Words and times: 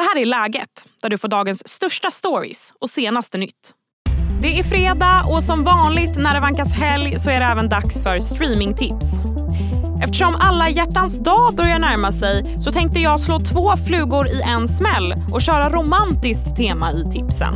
Det 0.00 0.04
här 0.04 0.22
är 0.22 0.26
Läget, 0.26 0.88
där 1.02 1.08
du 1.10 1.18
får 1.18 1.28
dagens 1.28 1.68
största 1.68 2.10
stories 2.10 2.74
och 2.80 2.90
senaste 2.90 3.38
nytt. 3.38 3.74
Det 4.42 4.58
är 4.58 4.62
fredag 4.62 5.24
och 5.28 5.42
som 5.42 5.64
vanligt 5.64 6.16
när 6.16 6.34
det 6.34 6.40
vankas 6.40 6.72
helg 6.72 7.18
så 7.18 7.30
är 7.30 7.40
det 7.40 7.46
även 7.46 7.68
dags 7.68 8.02
för 8.02 8.20
streamingtips. 8.20 9.06
Eftersom 10.02 10.34
alla 10.34 10.68
hjärtans 10.68 11.18
dag 11.18 11.54
börjar 11.54 11.78
närma 11.78 12.12
sig 12.12 12.56
så 12.60 12.72
tänkte 12.72 13.00
jag 13.00 13.20
slå 13.20 13.40
två 13.40 13.76
flugor 13.76 14.28
i 14.28 14.42
en 14.42 14.68
smäll 14.68 15.14
och 15.32 15.42
köra 15.42 15.68
romantiskt 15.68 16.56
tema 16.56 16.92
i 16.92 17.04
tipsen. 17.12 17.54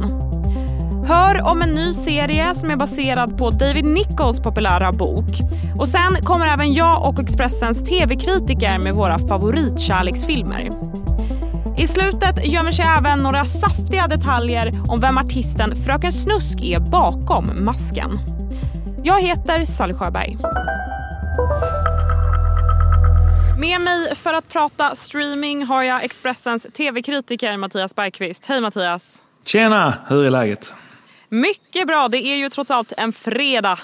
Hör 1.06 1.42
om 1.42 1.62
en 1.62 1.74
ny 1.74 1.92
serie 1.92 2.54
som 2.54 2.70
är 2.70 2.76
baserad 2.76 3.38
på 3.38 3.50
David 3.50 3.84
Nichols 3.84 4.40
populära 4.40 4.92
bok. 4.92 5.30
Och 5.78 5.88
sen 5.88 6.24
kommer 6.24 6.46
även 6.46 6.74
jag 6.74 7.08
och 7.08 7.20
Expressens 7.20 7.84
tv-kritiker 7.84 8.78
med 8.78 8.94
våra 8.94 9.18
favoritkärleksfilmer. 9.18 10.70
I 11.78 11.86
slutet 11.86 12.46
gömmer 12.46 12.72
sig 12.72 12.84
även 12.98 13.18
några 13.18 13.44
saftiga 13.44 14.06
detaljer 14.06 14.72
om 14.88 15.00
vem 15.00 15.18
artisten 15.18 15.76
Fröken 15.76 16.12
Snusk 16.12 16.62
är 16.62 16.80
bakom 16.80 17.64
masken. 17.64 18.18
Jag 19.04 19.22
heter 19.22 19.64
Sally 19.64 19.94
Sjöberg. 19.94 20.36
Med 23.58 23.80
mig 23.80 24.16
för 24.16 24.34
att 24.34 24.48
prata 24.48 24.94
streaming 24.94 25.66
har 25.66 25.82
jag 25.82 26.04
Expressens 26.04 26.66
tv-kritiker 26.76 27.56
Mattias 27.56 27.94
Bergqvist. 27.94 28.46
Hej 28.46 28.60
Mattias! 28.60 29.22
Tjena! 29.44 29.94
Hur 30.08 30.24
är 30.24 30.30
läget? 30.30 30.74
Mycket 31.28 31.86
bra. 31.86 32.08
Det 32.08 32.26
är 32.26 32.36
ju 32.36 32.48
trots 32.48 32.70
allt 32.70 32.92
en 32.96 33.12
fredag. 33.12 33.78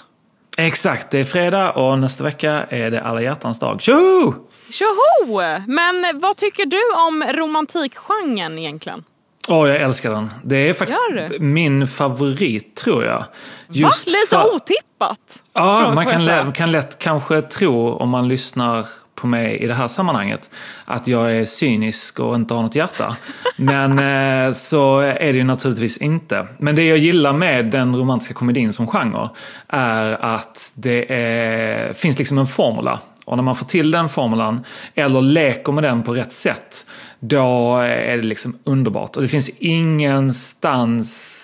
Exakt, 0.66 1.10
det 1.10 1.18
är 1.18 1.24
fredag 1.24 1.70
och 1.70 1.98
nästa 1.98 2.24
vecka 2.24 2.66
är 2.68 2.90
det 2.90 3.02
alla 3.02 3.22
hjärtans 3.22 3.58
dag. 3.58 3.82
Tjoho! 3.82 4.34
Tjoho! 4.70 5.58
Men 5.66 6.20
vad 6.20 6.36
tycker 6.36 6.66
du 6.66 6.80
om 7.06 7.32
romantikgenren 7.38 8.58
egentligen? 8.58 9.04
Åh, 9.48 9.64
oh, 9.64 9.68
jag 9.68 9.80
älskar 9.80 10.10
den. 10.10 10.30
Det 10.44 10.56
är 10.56 10.72
faktiskt 10.72 10.98
min 11.40 11.86
favorit, 11.86 12.76
tror 12.76 13.04
jag. 13.04 13.24
Just 13.68 14.08
Va? 14.08 14.12
Lite 14.12 14.54
otippat? 14.54 15.42
Ja, 15.52 15.94
man 15.94 16.06
kan, 16.06 16.24
lätt, 16.24 16.54
kan 16.54 16.72
lätt 16.72 16.98
kanske 16.98 17.42
tro 17.42 17.92
om 17.92 18.08
man 18.08 18.28
lyssnar 18.28 18.86
på 19.20 19.26
mig 19.26 19.56
i 19.56 19.66
det 19.66 19.74
här 19.74 19.88
sammanhanget 19.88 20.50
att 20.84 21.08
jag 21.08 21.36
är 21.36 21.44
cynisk 21.44 22.20
och 22.20 22.34
inte 22.34 22.54
har 22.54 22.62
något 22.62 22.74
hjärta. 22.74 23.16
Men 23.56 23.98
eh, 23.98 24.52
så 24.52 24.98
är 24.98 25.32
det 25.32 25.38
ju 25.38 25.44
naturligtvis 25.44 25.96
inte. 25.96 26.46
Men 26.58 26.76
det 26.76 26.84
jag 26.84 26.98
gillar 26.98 27.32
med 27.32 27.64
den 27.64 27.96
romantiska 27.96 28.34
komedin 28.34 28.72
som 28.72 28.86
genre 28.86 29.28
är 29.68 30.24
att 30.24 30.72
det 30.74 31.12
är, 31.12 31.92
finns 31.92 32.18
liksom 32.18 32.38
en 32.38 32.46
formula. 32.46 33.00
Och 33.24 33.36
när 33.36 33.42
man 33.42 33.56
får 33.56 33.66
till 33.66 33.90
den 33.90 34.08
formulan, 34.08 34.64
eller 34.94 35.22
leker 35.22 35.72
med 35.72 35.84
den 35.84 36.02
på 36.02 36.14
rätt 36.14 36.32
sätt, 36.32 36.86
då 37.20 37.76
är 37.78 38.16
det 38.16 38.22
liksom 38.22 38.58
underbart. 38.64 39.16
Och 39.16 39.22
det 39.22 39.28
finns 39.28 39.48
ingenstans 39.58 41.36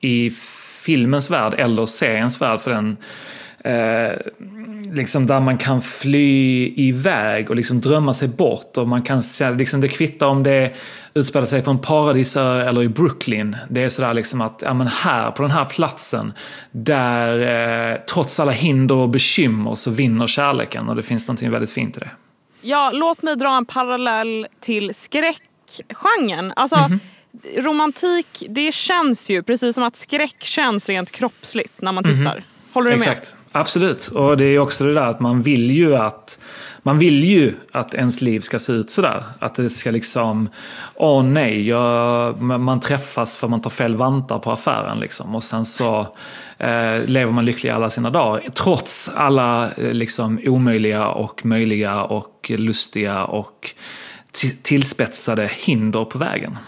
i 0.00 0.30
filmens 0.84 1.30
värld, 1.30 1.54
eller 1.58 1.86
seriens 1.86 2.40
värld 2.40 2.60
för 2.60 2.70
den 2.70 2.96
eh, 3.64 4.12
liksom 4.94 5.26
där 5.26 5.40
man 5.40 5.58
kan 5.58 5.82
fly 5.82 6.74
iväg 6.76 7.50
och 7.50 7.56
liksom 7.56 7.80
drömma 7.80 8.14
sig 8.14 8.28
bort. 8.28 8.76
Och 8.76 8.88
man 8.88 9.02
kan, 9.02 9.22
liksom, 9.58 9.80
det 9.80 9.88
kvittar 9.88 10.26
om 10.26 10.42
det 10.42 10.72
utspelar 11.14 11.46
sig 11.46 11.62
på 11.62 11.70
en 11.70 11.78
paradisö 11.78 12.68
eller 12.68 12.82
i 12.82 12.88
Brooklyn. 12.88 13.56
Det 13.68 13.82
är 13.82 13.88
sådär 13.88 14.14
liksom 14.14 14.40
att, 14.40 14.62
ja 14.64 14.74
men 14.74 14.86
här, 14.86 15.30
på 15.30 15.42
den 15.42 15.50
här 15.50 15.64
platsen, 15.64 16.32
där 16.70 17.38
eh, 17.92 18.00
trots 18.00 18.40
alla 18.40 18.52
hinder 18.52 18.94
och 18.94 19.08
bekymmer 19.08 19.74
så 19.74 19.90
vinner 19.90 20.26
kärleken. 20.26 20.88
Och 20.88 20.96
det 20.96 21.02
finns 21.02 21.28
någonting 21.28 21.50
väldigt 21.50 21.70
fint 21.70 21.96
i 21.96 22.00
det. 22.00 22.10
Ja, 22.62 22.90
låt 22.94 23.22
mig 23.22 23.36
dra 23.36 23.56
en 23.56 23.66
parallell 23.66 24.46
till 24.60 24.94
skräckgenren. 24.94 26.52
Alltså, 26.56 26.76
mm 26.76 26.90
-hmm 26.90 26.98
romantik, 27.56 28.42
det 28.48 28.74
känns 28.74 29.30
ju 29.30 29.42
precis 29.42 29.74
som 29.74 29.84
att 29.84 29.96
skräck 29.96 30.42
känns 30.42 30.88
rent 30.88 31.10
kroppsligt 31.10 31.80
när 31.80 31.92
man 31.92 32.04
tittar. 32.04 32.16
Mm 32.16 32.26
-hmm. 32.26 32.72
Håller 32.72 32.90
du 32.90 32.96
med? 32.96 33.08
Exakt. 33.08 33.34
Absolut, 33.52 34.06
och 34.06 34.36
det 34.36 34.44
är 34.44 34.58
också 34.58 34.84
det 34.84 34.94
där 34.94 35.06
att 35.06 35.20
man 35.20 35.42
vill 35.42 35.70
ju 35.70 35.96
att 35.96 36.38
man 36.82 36.98
vill 36.98 37.24
ju 37.24 37.54
att 37.72 37.94
ens 37.94 38.20
liv 38.20 38.40
ska 38.40 38.58
se 38.58 38.72
ut 38.72 38.90
sådär. 38.90 39.24
Att 39.38 39.54
det 39.54 39.70
ska 39.70 39.90
liksom, 39.90 40.48
åh 40.94 41.22
nej, 41.24 41.68
jag, 41.68 42.40
man 42.42 42.80
träffas 42.80 43.36
för 43.36 43.48
man 43.48 43.60
tar 43.62 43.70
fel 43.70 43.96
vantar 43.96 44.38
på 44.38 44.52
affären 44.52 45.00
liksom. 45.00 45.34
Och 45.34 45.42
sen 45.42 45.64
så 45.64 46.00
eh, 46.58 47.04
lever 47.06 47.32
man 47.32 47.44
lycklig 47.44 47.70
alla 47.70 47.90
sina 47.90 48.10
dagar. 48.10 48.48
Trots 48.54 49.10
alla 49.16 49.72
eh, 49.72 49.92
liksom 49.92 50.40
omöjliga 50.44 51.08
och 51.08 51.46
möjliga 51.46 52.02
och 52.02 52.52
lustiga 52.56 53.24
och 53.24 53.74
tillspetsade 54.62 55.50
hinder 55.52 56.04
på 56.04 56.18
vägen. 56.18 56.58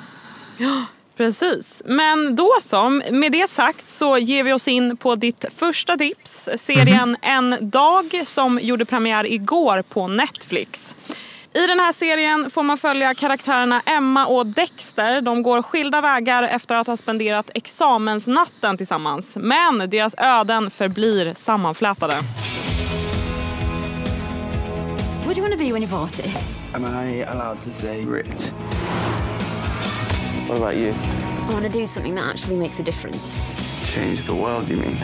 Ja. 0.58 0.84
Precis. 1.16 1.82
Men 1.84 2.36
då 2.36 2.52
så, 2.60 2.88
med 3.10 3.32
det 3.32 3.50
sagt 3.50 3.88
så 3.88 4.18
ger 4.18 4.42
vi 4.42 4.52
oss 4.52 4.68
in 4.68 4.96
på 4.96 5.14
ditt 5.14 5.44
första 5.58 5.96
tips. 5.96 6.48
Serien 6.58 6.88
mm 6.88 7.14
-hmm. 7.14 7.54
En 7.54 7.70
dag 7.70 8.22
som 8.26 8.58
gjorde 8.62 8.84
premiär 8.84 9.26
igår 9.26 9.82
på 9.82 10.08
Netflix. 10.08 10.94
I 11.52 11.66
den 11.66 11.80
här 11.80 11.92
serien 11.92 12.50
får 12.50 12.62
man 12.62 12.78
följa 12.78 13.14
karaktärerna 13.14 13.82
Emma 13.86 14.26
och 14.26 14.46
Dexter. 14.46 15.20
De 15.20 15.42
går 15.42 15.62
skilda 15.62 16.00
vägar 16.00 16.42
efter 16.42 16.74
att 16.74 16.86
ha 16.86 16.96
spenderat 16.96 17.50
examensnatten 17.54 18.76
tillsammans. 18.76 19.36
Men 19.36 19.90
deras 19.90 20.14
öden 20.18 20.70
förblir 20.70 21.34
sammanflätade. 21.34 22.14
What 25.26 25.34
do 25.34 25.40
you 25.40 25.48
want 25.48 25.52
to 25.52 25.58
be 25.58 25.72
when 25.72 25.82
you're 25.82 26.06
40? 26.06 26.30
Am 26.74 26.84
I 26.84 27.24
allowed 27.24 27.62
to 27.62 27.70
say 27.70 28.04
rich? 28.04 28.50
What 30.54 30.62
about 30.62 30.76
you? 30.76 30.94
I 31.48 31.52
want 31.52 31.72
to 31.72 31.78
do 31.78 31.86
something 31.86 32.14
that 32.14 32.30
actually 32.30 32.56
makes 32.56 32.80
a 32.80 32.82
difference. 32.82 33.44
Change 33.94 34.24
the 34.24 34.32
world, 34.32 34.68
you 34.68 34.76
mean? 34.76 34.96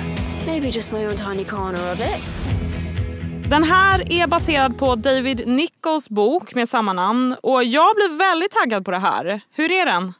Maybe 0.47 0.71
just 0.71 0.93
my 0.93 1.05
own 1.05 1.17
tiny 1.17 1.45
corner 1.45 1.93
of 1.93 2.01
it. 2.01 2.21
Den 3.49 3.65
här 3.65 4.13
är 4.13 4.27
baserad 4.27 4.79
på 4.79 4.95
David 4.95 5.49
Nichols 5.49 6.09
bok 6.09 6.55
med 6.55 6.69
samma 6.69 6.93
namn 6.93 7.37
och 7.43 7.65
jag 7.65 7.97
blir 7.97 8.19
väldigt 8.19 8.51
taggad 8.51 8.85
på 8.85 8.91
det 8.91 8.99
här. 8.99 9.41
Hur 9.53 9.71
är 9.71 9.87
den? 9.87 10.13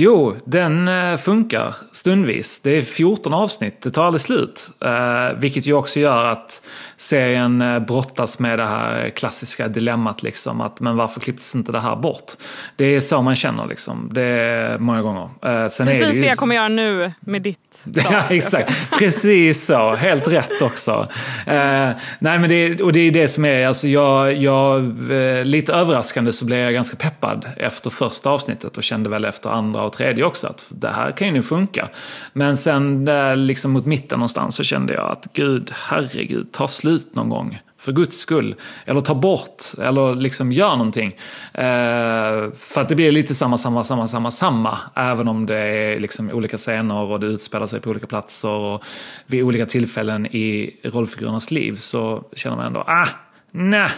Jo, 0.00 0.36
den 0.44 0.88
eh, 0.88 1.16
funkar 1.16 1.74
stundvis. 1.92 2.60
Det 2.60 2.70
är 2.70 2.82
14 2.82 3.34
avsnitt, 3.34 3.82
det 3.82 3.90
tar 3.90 4.04
aldrig 4.04 4.20
slut. 4.20 4.70
Eh, 4.80 5.38
vilket 5.38 5.66
ju 5.66 5.72
också 5.72 6.00
gör 6.00 6.26
att 6.26 6.62
serien 6.96 7.62
eh, 7.62 7.78
brottas 7.78 8.38
med 8.38 8.58
det 8.58 8.66
här 8.66 9.10
klassiska 9.10 9.68
dilemmat 9.68 10.22
liksom. 10.22 10.60
Att 10.60 10.80
men 10.80 10.96
varför 10.96 11.20
klipptes 11.20 11.54
inte 11.54 11.72
det 11.72 11.80
här 11.80 11.96
bort? 11.96 12.32
Det 12.76 12.84
är 12.84 13.00
så 13.00 13.22
man 13.22 13.34
känner 13.34 13.66
liksom. 13.66 14.10
Det 14.12 14.22
är 14.22 14.78
många 14.78 15.02
gånger. 15.02 15.28
Sen 15.68 15.86
Precis 15.86 16.06
det, 16.06 16.12
ju... 16.14 16.20
det 16.20 16.26
jag 16.26 16.38
kommer 16.38 16.54
göra 16.54 16.68
nu 16.68 17.12
med 17.20 17.42
ditt 17.42 17.58
ja, 18.10 18.22
exakt. 18.30 18.72
Precis 18.98 19.66
så. 19.66 19.94
Helt 19.94 20.28
rätt 20.28 20.62
också. 20.62 21.08
nej, 21.46 21.98
men 22.18 22.48
det, 22.48 22.80
och 22.80 22.92
det 22.92 23.00
är 23.00 23.10
det 23.10 23.28
som 23.28 23.44
är, 23.44 23.66
alltså 23.66 23.88
jag, 23.88 24.36
jag, 24.36 24.98
lite 25.44 25.72
överraskande 25.72 26.32
så 26.32 26.44
blev 26.44 26.58
jag 26.58 26.72
ganska 26.72 26.96
peppad 26.96 27.46
efter 27.56 27.90
första 27.90 28.30
avsnittet 28.30 28.76
och 28.76 28.82
kände 28.82 29.10
väl 29.10 29.24
efter 29.24 29.50
andra 29.50 29.87
och 29.88 29.94
tredje 29.94 30.24
också 30.24 30.46
att 30.46 30.66
det 30.68 30.88
här 30.88 31.10
kan 31.10 31.26
ju 31.26 31.32
nu 31.32 31.42
funka. 31.42 31.88
Men 32.32 32.56
sen 32.56 33.04
där 33.04 33.36
liksom 33.36 33.70
mot 33.70 33.86
mitten 33.86 34.18
någonstans 34.18 34.54
så 34.54 34.64
kände 34.64 34.94
jag 34.94 35.10
att 35.10 35.32
gud, 35.32 35.70
herregud, 35.74 36.52
ta 36.52 36.68
slut 36.68 37.14
någon 37.14 37.28
gång. 37.28 37.60
För 37.80 37.92
guds 37.92 38.18
skull. 38.18 38.54
Eller 38.84 39.00
ta 39.00 39.14
bort, 39.14 39.62
eller 39.82 40.14
liksom 40.14 40.52
gör 40.52 40.70
någonting. 40.70 41.08
Eh, 41.54 42.52
för 42.54 42.80
att 42.80 42.88
det 42.88 42.94
blir 42.94 43.12
lite 43.12 43.34
samma, 43.34 43.58
samma, 43.58 43.84
samma, 43.84 44.08
samma, 44.08 44.30
samma. 44.30 44.78
Även 44.94 45.28
om 45.28 45.46
det 45.46 45.58
är 45.58 46.00
liksom 46.00 46.30
olika 46.30 46.56
scener 46.56 46.94
och 46.94 47.20
det 47.20 47.26
utspelar 47.26 47.66
sig 47.66 47.80
på 47.80 47.90
olika 47.90 48.06
platser 48.06 48.48
och 48.48 48.84
vid 49.26 49.42
olika 49.42 49.66
tillfällen 49.66 50.26
i 50.26 50.76
rollfigurernas 50.84 51.50
liv 51.50 51.74
så 51.74 52.24
känner 52.36 52.56
man 52.56 52.66
ändå, 52.66 52.80
ah, 52.80 53.08
nej. 53.50 53.90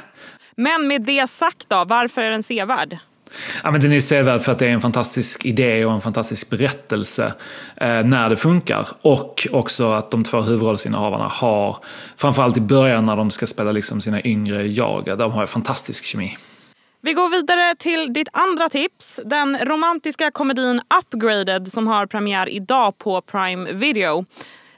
Men 0.56 0.88
med 0.88 1.02
det 1.02 1.30
sagt 1.30 1.68
då, 1.68 1.84
varför 1.84 2.22
är 2.22 2.30
den 2.30 2.42
sevärd? 2.42 2.98
Ja, 3.64 3.70
men 3.70 3.80
den 3.80 3.92
är 3.92 4.00
sevärd 4.00 4.42
för 4.42 4.52
att 4.52 4.58
det 4.58 4.66
är 4.66 4.70
en 4.70 4.80
fantastisk 4.80 5.44
idé 5.44 5.84
och 5.84 5.92
en 5.92 6.00
fantastisk 6.00 6.50
berättelse 6.50 7.34
eh, 7.76 8.04
när 8.04 8.30
det 8.30 8.36
funkar. 8.36 8.88
Och 9.02 9.48
också 9.52 9.92
att 9.92 10.10
de 10.10 10.24
två 10.24 10.40
huvudrollsinnehavarna 10.40 11.28
har, 11.28 11.76
framförallt 12.16 12.56
i 12.56 12.60
början 12.60 13.06
när 13.06 13.16
de 13.16 13.30
ska 13.30 13.46
spela 13.46 13.72
liksom 13.72 14.00
sina 14.00 14.22
yngre 14.22 14.66
jag, 14.66 15.18
de 15.18 15.32
har 15.32 15.46
fantastisk 15.46 16.04
kemi. 16.04 16.36
Vi 17.02 17.12
går 17.12 17.28
vidare 17.28 17.74
till 17.74 18.12
ditt 18.12 18.28
andra 18.32 18.68
tips. 18.68 19.20
Den 19.24 19.58
romantiska 19.58 20.30
komedin 20.30 20.80
Upgraded 21.00 21.68
som 21.68 21.86
har 21.86 22.06
premiär 22.06 22.48
idag 22.48 22.98
på 22.98 23.20
Prime 23.20 23.72
Video. 23.72 24.24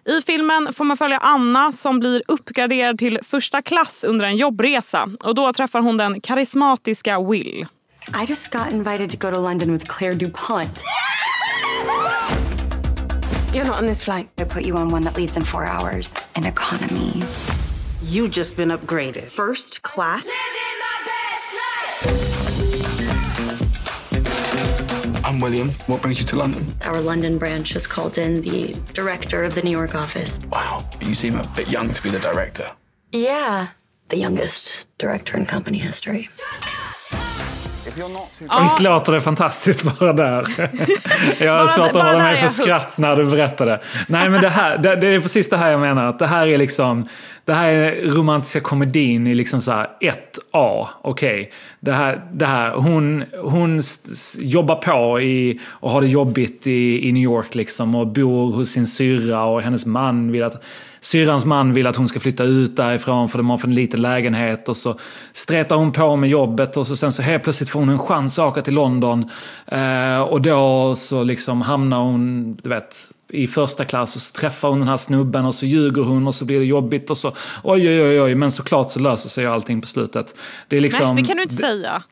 I 0.04 0.22
filmen 0.22 0.72
får 0.72 0.84
man 0.84 0.96
följa 0.96 1.18
Anna 1.18 1.72
som 1.72 1.98
blir 1.98 2.22
uppgraderad 2.28 2.98
till 2.98 3.18
första 3.22 3.62
klass 3.62 4.04
under 4.04 4.26
en 4.26 4.36
jobbresa. 4.36 5.10
Och 5.24 5.34
Då 5.34 5.52
träffar 5.52 5.80
hon 5.80 5.96
den 5.96 6.20
karismatiska 6.20 7.20
Will. 7.20 7.66
I 8.14 8.26
just 8.26 8.50
got 8.50 8.72
invited 8.72 9.10
to 9.10 9.16
go 9.16 9.30
to 9.30 9.38
London 9.38 9.70
with 9.72 9.86
Claire 9.88 10.12
DuPont. 10.12 10.82
You're 13.54 13.64
not 13.64 13.76
on 13.76 13.86
this 13.86 14.02
flight. 14.02 14.28
I 14.38 14.44
put 14.44 14.64
you 14.64 14.76
on 14.76 14.88
one 14.88 15.02
that 15.02 15.16
leaves 15.16 15.36
in 15.36 15.44
four 15.44 15.64
hours. 15.64 16.14
An 16.34 16.44
economy. 16.44 17.22
You 18.02 18.28
just 18.28 18.56
been 18.56 18.70
upgraded. 18.70 19.24
First 19.24 19.82
class? 19.82 20.28
I 20.28 20.52
I'm 25.24 25.40
William. 25.40 25.70
What 25.86 26.02
brings 26.02 26.20
you 26.20 26.26
to 26.26 26.36
London? 26.36 26.66
Our 26.82 27.00
London 27.00 27.38
branch 27.38 27.72
has 27.72 27.86
called 27.86 28.18
in 28.18 28.42
the 28.42 28.74
director 28.92 29.44
of 29.44 29.54
the 29.54 29.62
New 29.62 29.70
York 29.70 29.94
office. 29.94 30.40
Wow, 30.50 30.84
you 31.00 31.14
seem 31.14 31.36
a 31.36 31.46
bit 31.48 31.68
young 31.68 31.90
to 31.92 32.02
be 32.02 32.10
the 32.10 32.18
director. 32.18 32.70
Yeah, 33.12 33.68
the 34.08 34.18
youngest 34.18 34.86
director 34.98 35.38
in 35.38 35.46
company 35.46 35.78
history. 35.78 36.28
Visst 38.62 38.80
låter 38.80 39.12
det 39.12 39.20
fantastiskt 39.20 39.98
bara 39.98 40.12
där? 40.12 40.46
jag 41.44 41.58
har 41.58 41.66
svårt 41.66 41.86
att 41.86 42.02
hålla 42.02 42.18
mig 42.18 42.36
för 42.36 42.48
skratt 42.48 42.98
när 42.98 43.16
du 43.16 43.24
berättar 43.24 43.66
det. 43.66 43.80
Nej 44.06 44.28
men 44.28 44.42
det, 44.42 44.48
här, 44.48 44.78
det, 44.78 44.96
det 44.96 45.06
är 45.06 45.20
precis 45.20 45.48
det 45.48 45.56
här 45.56 45.70
jag 45.70 45.80
menar. 45.80 46.06
Att 46.06 46.18
det 46.18 46.26
här 46.26 46.48
är 46.48 46.58
liksom 46.58 47.08
det 47.44 47.52
här 47.52 47.68
är 47.68 48.04
romantiska 48.04 48.60
komedin 48.60 49.26
i 49.26 49.34
liksom 49.34 49.60
så 49.60 49.72
här 49.72 49.88
1A. 50.00 50.86
Okej, 51.02 51.52
det 51.80 51.92
här, 51.92 52.22
det 52.32 52.46
här, 52.46 52.70
hon, 52.70 53.24
hon 53.42 53.82
jobbar 54.38 54.74
på 54.74 55.20
i, 55.20 55.60
och 55.66 55.90
har 55.90 56.00
det 56.00 56.06
jobbigt 56.06 56.66
i, 56.66 57.08
i 57.08 57.12
New 57.12 57.22
York 57.22 57.54
liksom 57.54 57.94
och 57.94 58.06
bor 58.06 58.52
hos 58.52 58.70
sin 58.70 58.86
syrra 58.86 59.44
och 59.44 59.62
hennes 59.62 59.86
man 59.86 60.32
vill 60.32 60.42
att 60.42 60.64
Syrrans 61.02 61.44
man 61.44 61.72
vill 61.72 61.86
att 61.86 61.96
hon 61.96 62.08
ska 62.08 62.20
flytta 62.20 62.44
ut 62.44 62.76
därifrån 62.76 63.28
för 63.28 63.38
de 63.38 63.50
har 63.50 63.58
för 63.58 63.68
en 63.68 63.74
liten 63.74 64.02
lägenhet 64.02 64.68
och 64.68 64.76
så 64.76 64.98
stretar 65.32 65.76
hon 65.76 65.92
på 65.92 66.16
med 66.16 66.30
jobbet 66.30 66.76
och 66.76 66.86
så 66.86 66.96
sen 66.96 67.12
så 67.12 67.22
helt 67.22 67.42
plötsligt 67.42 67.70
får 67.70 67.80
hon 67.80 67.88
en 67.88 67.98
chans 67.98 68.38
att 68.38 68.48
åka 68.48 68.62
till 68.62 68.74
London. 68.74 69.30
Eh, 69.66 70.20
och 70.20 70.42
då 70.42 70.94
så 70.94 71.22
liksom 71.22 71.60
hamnar 71.62 72.00
hon, 72.00 72.54
du 72.62 72.68
vet, 72.68 72.96
i 73.28 73.46
första 73.46 73.84
klass 73.84 74.16
och 74.16 74.22
så 74.22 74.32
träffar 74.32 74.68
hon 74.68 74.78
den 74.78 74.88
här 74.88 74.96
snubben 74.96 75.44
och 75.44 75.54
så 75.54 75.66
ljuger 75.66 76.02
hon 76.02 76.26
och 76.26 76.34
så 76.34 76.44
blir 76.44 76.58
det 76.58 76.64
jobbigt 76.64 77.10
och 77.10 77.18
så 77.18 77.28
oj 77.62 77.88
oj 77.88 78.02
oj 78.02 78.20
oj 78.20 78.34
men 78.34 78.52
såklart 78.52 78.90
så 78.90 79.00
löser 79.00 79.28
sig 79.28 79.46
allting 79.46 79.80
på 79.80 79.86
slutet. 79.86 80.34
Det 80.68 80.76
är 80.76 80.80
liksom, 80.80 81.14
Nej, 81.14 81.22
det 81.22 81.28
kan 81.28 81.36
du 81.36 81.42
inte 81.42 81.54
säga. 81.54 82.02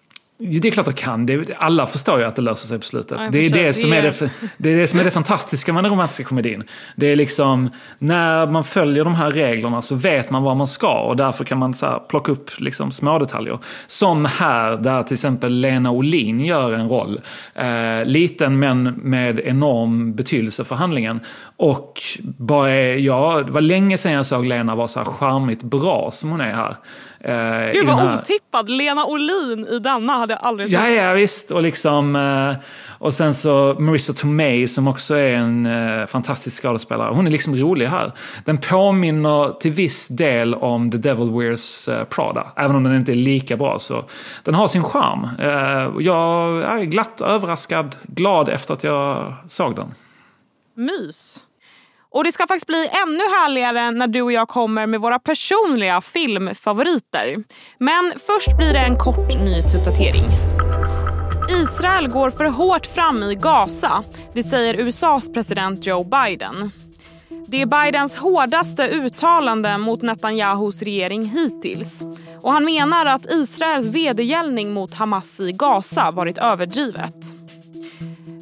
Det 0.41 0.69
är 0.69 0.73
klart 0.73 0.89
att 0.89 0.97
kan. 0.97 1.27
Det, 1.27 1.55
alla 1.59 1.87
förstår 1.87 2.19
ju 2.19 2.25
att 2.25 2.37
det 2.37 2.43
löser 2.43 2.67
sig 2.67 2.79
på 2.79 2.85
slutet. 2.85 3.19
Ja, 3.21 3.29
det, 3.33 3.39
är 3.47 3.51
det, 3.51 3.73
som 3.73 3.93
är- 3.93 4.03
det, 4.03 4.31
det 4.57 4.71
är 4.71 4.77
det 4.77 4.87
som 4.87 5.01
är 5.01 5.05
det 5.05 5.11
fantastiska 5.11 5.73
med 5.73 5.85
den 5.85 5.93
romantiska 5.93 6.25
komedin. 6.25 6.63
Det 6.97 7.07
är 7.07 7.17
liksom, 7.17 7.71
när 7.99 8.47
man 8.47 8.65
följer 8.65 9.05
de 9.05 9.15
här 9.15 9.31
reglerna 9.31 9.83
så 9.83 9.95
vet 9.95 10.31
man 10.31 10.43
vad 10.43 10.57
man 10.57 10.67
ska 10.67 11.01
och 11.01 11.17
därför 11.17 11.45
kan 11.45 11.59
man 11.59 11.75
så 11.75 11.87
här 11.87 11.99
plocka 12.09 12.33
upp 12.33 12.51
liksom 12.61 12.91
små 12.91 13.19
detaljer. 13.19 13.59
Som 13.87 14.25
här, 14.25 14.77
där 14.77 15.03
till 15.03 15.15
exempel 15.15 15.53
Lena 15.53 15.91
Olin 15.91 16.41
gör 16.45 16.73
en 16.73 16.89
roll. 16.89 17.21
Eh, 17.55 18.05
liten 18.05 18.59
men 18.59 18.83
med 18.83 19.41
enorm 19.41 20.15
betydelse 20.15 20.65
för 20.65 20.75
handlingen. 20.77 21.21
Och 21.63 22.03
bara, 22.39 22.71
ja, 22.81 23.43
det 23.47 23.53
var 23.53 23.61
länge 23.61 23.99
sedan 23.99 24.13
jag 24.13 24.27
såg 24.27 24.47
Lena 24.47 24.75
vara 24.75 24.89
så 24.89 25.01
här 25.01 25.07
charmigt 25.07 25.63
bra 25.63 26.11
som 26.13 26.31
hon 26.31 26.41
är 26.41 26.53
här. 26.53 26.77
Eh, 27.21 27.73
Gud 27.73 27.87
vad 27.87 27.97
här- 27.97 28.19
otippad. 28.19 28.71
Lena 28.71 29.05
Olin 29.07 29.67
i 29.71 29.79
denna 29.79 30.13
hade 30.13 30.33
jag 30.33 30.43
aldrig 30.43 30.71
trott. 30.71 30.83
Ja, 30.83 30.89
ja 30.89 31.13
visst. 31.13 31.51
Och, 31.51 31.63
liksom, 31.63 32.17
eh, 32.17 32.65
och 32.99 33.15
sen 33.15 33.35
så 33.35 33.77
Marissa 33.79 34.13
Tomei 34.13 34.69
som 34.69 34.89
också 34.89 35.15
är 35.15 35.33
en 35.33 35.67
eh, 35.67 36.07
fantastisk 36.07 36.63
skådespelare. 36.63 37.15
Hon 37.15 37.27
är 37.27 37.31
liksom 37.31 37.55
rolig 37.55 37.87
här. 37.87 38.13
Den 38.45 38.59
påminner 38.59 39.53
till 39.61 39.73
viss 39.73 40.09
del 40.09 40.55
om 40.55 40.91
The 40.91 40.99
Devil 40.99 41.31
Wears 41.31 41.89
eh, 41.89 42.05
Prada. 42.05 42.53
Även 42.57 42.77
om 42.77 42.85
den 42.85 42.95
inte 42.97 43.13
är 43.13 43.17
lika 43.17 43.57
bra 43.57 43.79
så 43.79 44.05
den 44.45 44.55
har 44.55 44.69
sin 44.69 44.85
charm. 44.85 45.29
Eh, 45.39 46.03
jag 46.05 46.63
är 46.63 46.85
glatt 46.85 47.21
överraskad, 47.21 47.97
glad 48.03 48.49
efter 48.49 48.75
att 48.75 48.85
jag 48.85 49.35
såg 49.49 49.77
den. 49.77 49.95
Mys. 50.75 51.43
Och 52.11 52.25
det 52.25 52.33
ska 52.33 52.47
faktiskt 52.47 52.67
bli 52.67 52.91
ännu 53.07 53.23
härligare 53.41 53.91
när 53.91 54.07
du 54.07 54.23
och 54.23 54.33
jag 54.33 54.49
kommer 54.49 54.87
med 54.87 55.01
våra 55.01 55.19
personliga 55.19 56.01
filmfavoriter. 56.01 57.37
Men 57.79 58.13
först 58.27 58.57
blir 58.57 58.73
det 58.73 58.79
en 58.79 58.99
kort 58.99 59.39
nyhetsuppdatering. 59.45 60.25
Israel 61.63 62.09
går 62.09 62.31
för 62.31 62.45
hårt 62.45 62.87
fram 62.87 63.23
i 63.23 63.35
Gaza, 63.35 64.05
det 64.35 64.43
säger 64.43 64.75
USAs 64.75 65.33
president 65.33 65.87
Joe 65.87 66.05
Biden. 66.05 66.73
Det 67.47 67.63
är 67.63 67.67
Bidens 67.85 68.17
hårdaste 68.17 68.89
uttalande 68.89 69.79
mot 69.79 70.03
Netanyahus 70.03 70.83
regering 70.83 71.25
hittills. 71.25 72.03
Och 72.41 72.53
han 72.53 72.65
menar 72.65 73.07
att 73.07 73.31
Israels 73.31 73.87
vedergällning 73.87 74.73
mot 74.73 74.95
Hamas 74.95 75.41
i 75.41 75.53
Gaza 75.53 76.11
varit 76.11 76.39
överdrivet. 76.39 77.40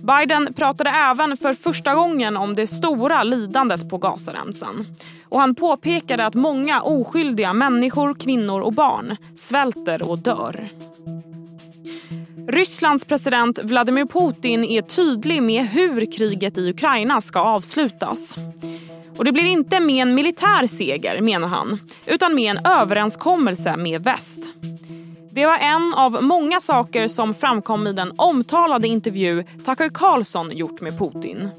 Biden 0.08 0.54
pratade 0.54 0.90
även 0.90 1.36
för 1.36 1.54
första 1.54 1.94
gången 1.94 2.36
om 2.36 2.54
det 2.54 2.66
stora 2.66 3.22
lidandet 3.22 3.90
på 3.90 3.98
Gazaremsan. 3.98 4.86
Och 5.28 5.40
han 5.40 5.54
påpekade 5.54 6.26
att 6.26 6.34
många 6.34 6.82
oskyldiga 6.82 7.52
människor, 7.52 8.14
kvinnor 8.14 8.60
och 8.60 8.72
barn 8.72 9.16
svälter 9.36 10.10
och 10.10 10.18
dör. 10.18 10.68
Rysslands 12.48 13.04
president 13.04 13.58
Vladimir 13.62 14.04
Putin 14.04 14.64
är 14.64 14.82
tydlig 14.82 15.42
med 15.42 15.68
hur 15.68 16.12
kriget 16.12 16.58
i 16.58 16.70
Ukraina 16.70 17.20
ska 17.20 17.40
avslutas. 17.40 18.36
Och 19.16 19.24
Det 19.24 19.32
blir 19.32 19.46
inte 19.46 19.80
med 19.80 20.02
en 20.02 20.14
militär 20.14 20.66
seger, 20.66 21.20
menar 21.20 21.48
han, 21.48 21.78
utan 22.06 22.34
med 22.34 22.56
en 22.56 22.66
överenskommelse 22.66 23.76
med 23.76 24.04
väst. 24.04 24.50
Det 25.38 25.46
var 25.46 25.58
en 25.58 25.94
av 25.94 26.22
många 26.22 26.60
saker 26.60 27.08
som 27.08 27.34
framkom 27.34 27.86
i 27.86 27.92
den 27.92 28.12
omtalade 28.16 28.88
intervju 28.88 29.42
Tucker 29.42 29.88
Carlson 29.88 30.50
gjort 30.56 30.80
med 30.80 30.98
Putin. 30.98 31.50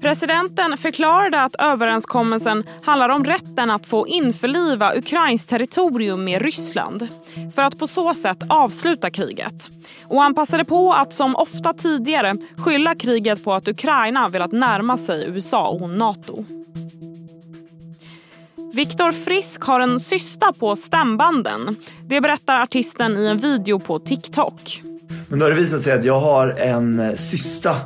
Presidenten 0.00 0.76
förklarade 0.76 1.42
att 1.42 1.56
överenskommelsen 1.58 2.64
handlar 2.84 3.08
om 3.08 3.24
rätten 3.24 3.70
att 3.70 3.86
få 3.86 4.06
införliva 4.06 4.96
Ukrains 4.96 5.46
territorium 5.46 6.24
med 6.24 6.42
Ryssland 6.42 7.08
för 7.54 7.62
att 7.62 7.78
på 7.78 7.86
så 7.86 8.14
sätt 8.14 8.38
avsluta 8.48 9.10
kriget. 9.10 9.68
Och 10.08 10.22
han 10.22 10.34
passade 10.34 10.64
på 10.64 10.92
att 10.92 11.12
som 11.12 11.36
ofta 11.36 11.72
tidigare 11.72 12.36
skylla 12.56 12.94
kriget 12.94 13.44
på 13.44 13.52
att 13.52 13.68
Ukraina 13.68 14.28
velat 14.28 14.52
närma 14.52 14.98
sig 14.98 15.26
USA 15.28 15.68
och 15.68 15.90
Nato. 15.90 16.44
Viktor 18.76 19.12
Frisk 19.12 19.60
har 19.60 19.80
en 19.80 20.00
cysta 20.00 20.52
på 20.52 20.76
stämbanden. 20.76 21.76
Det 22.06 22.20
berättar 22.20 22.60
artisten 22.60 23.16
i 23.16 23.26
en 23.26 23.38
video 23.38 23.78
på 23.78 23.98
TikTok. 23.98 24.82
Men 25.28 25.38
då 25.38 25.44
har 25.44 25.50
det 25.50 25.56
visat 25.56 25.82
sig 25.82 25.92
att 25.92 26.04
jag 26.04 26.20
har 26.20 26.48
en 26.48 26.98
eh, 26.98 27.14
cysta 27.14 27.76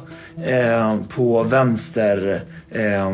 eh, 0.44 0.96
på 1.08 1.42
vänster 1.42 2.42
eh, 2.70 3.10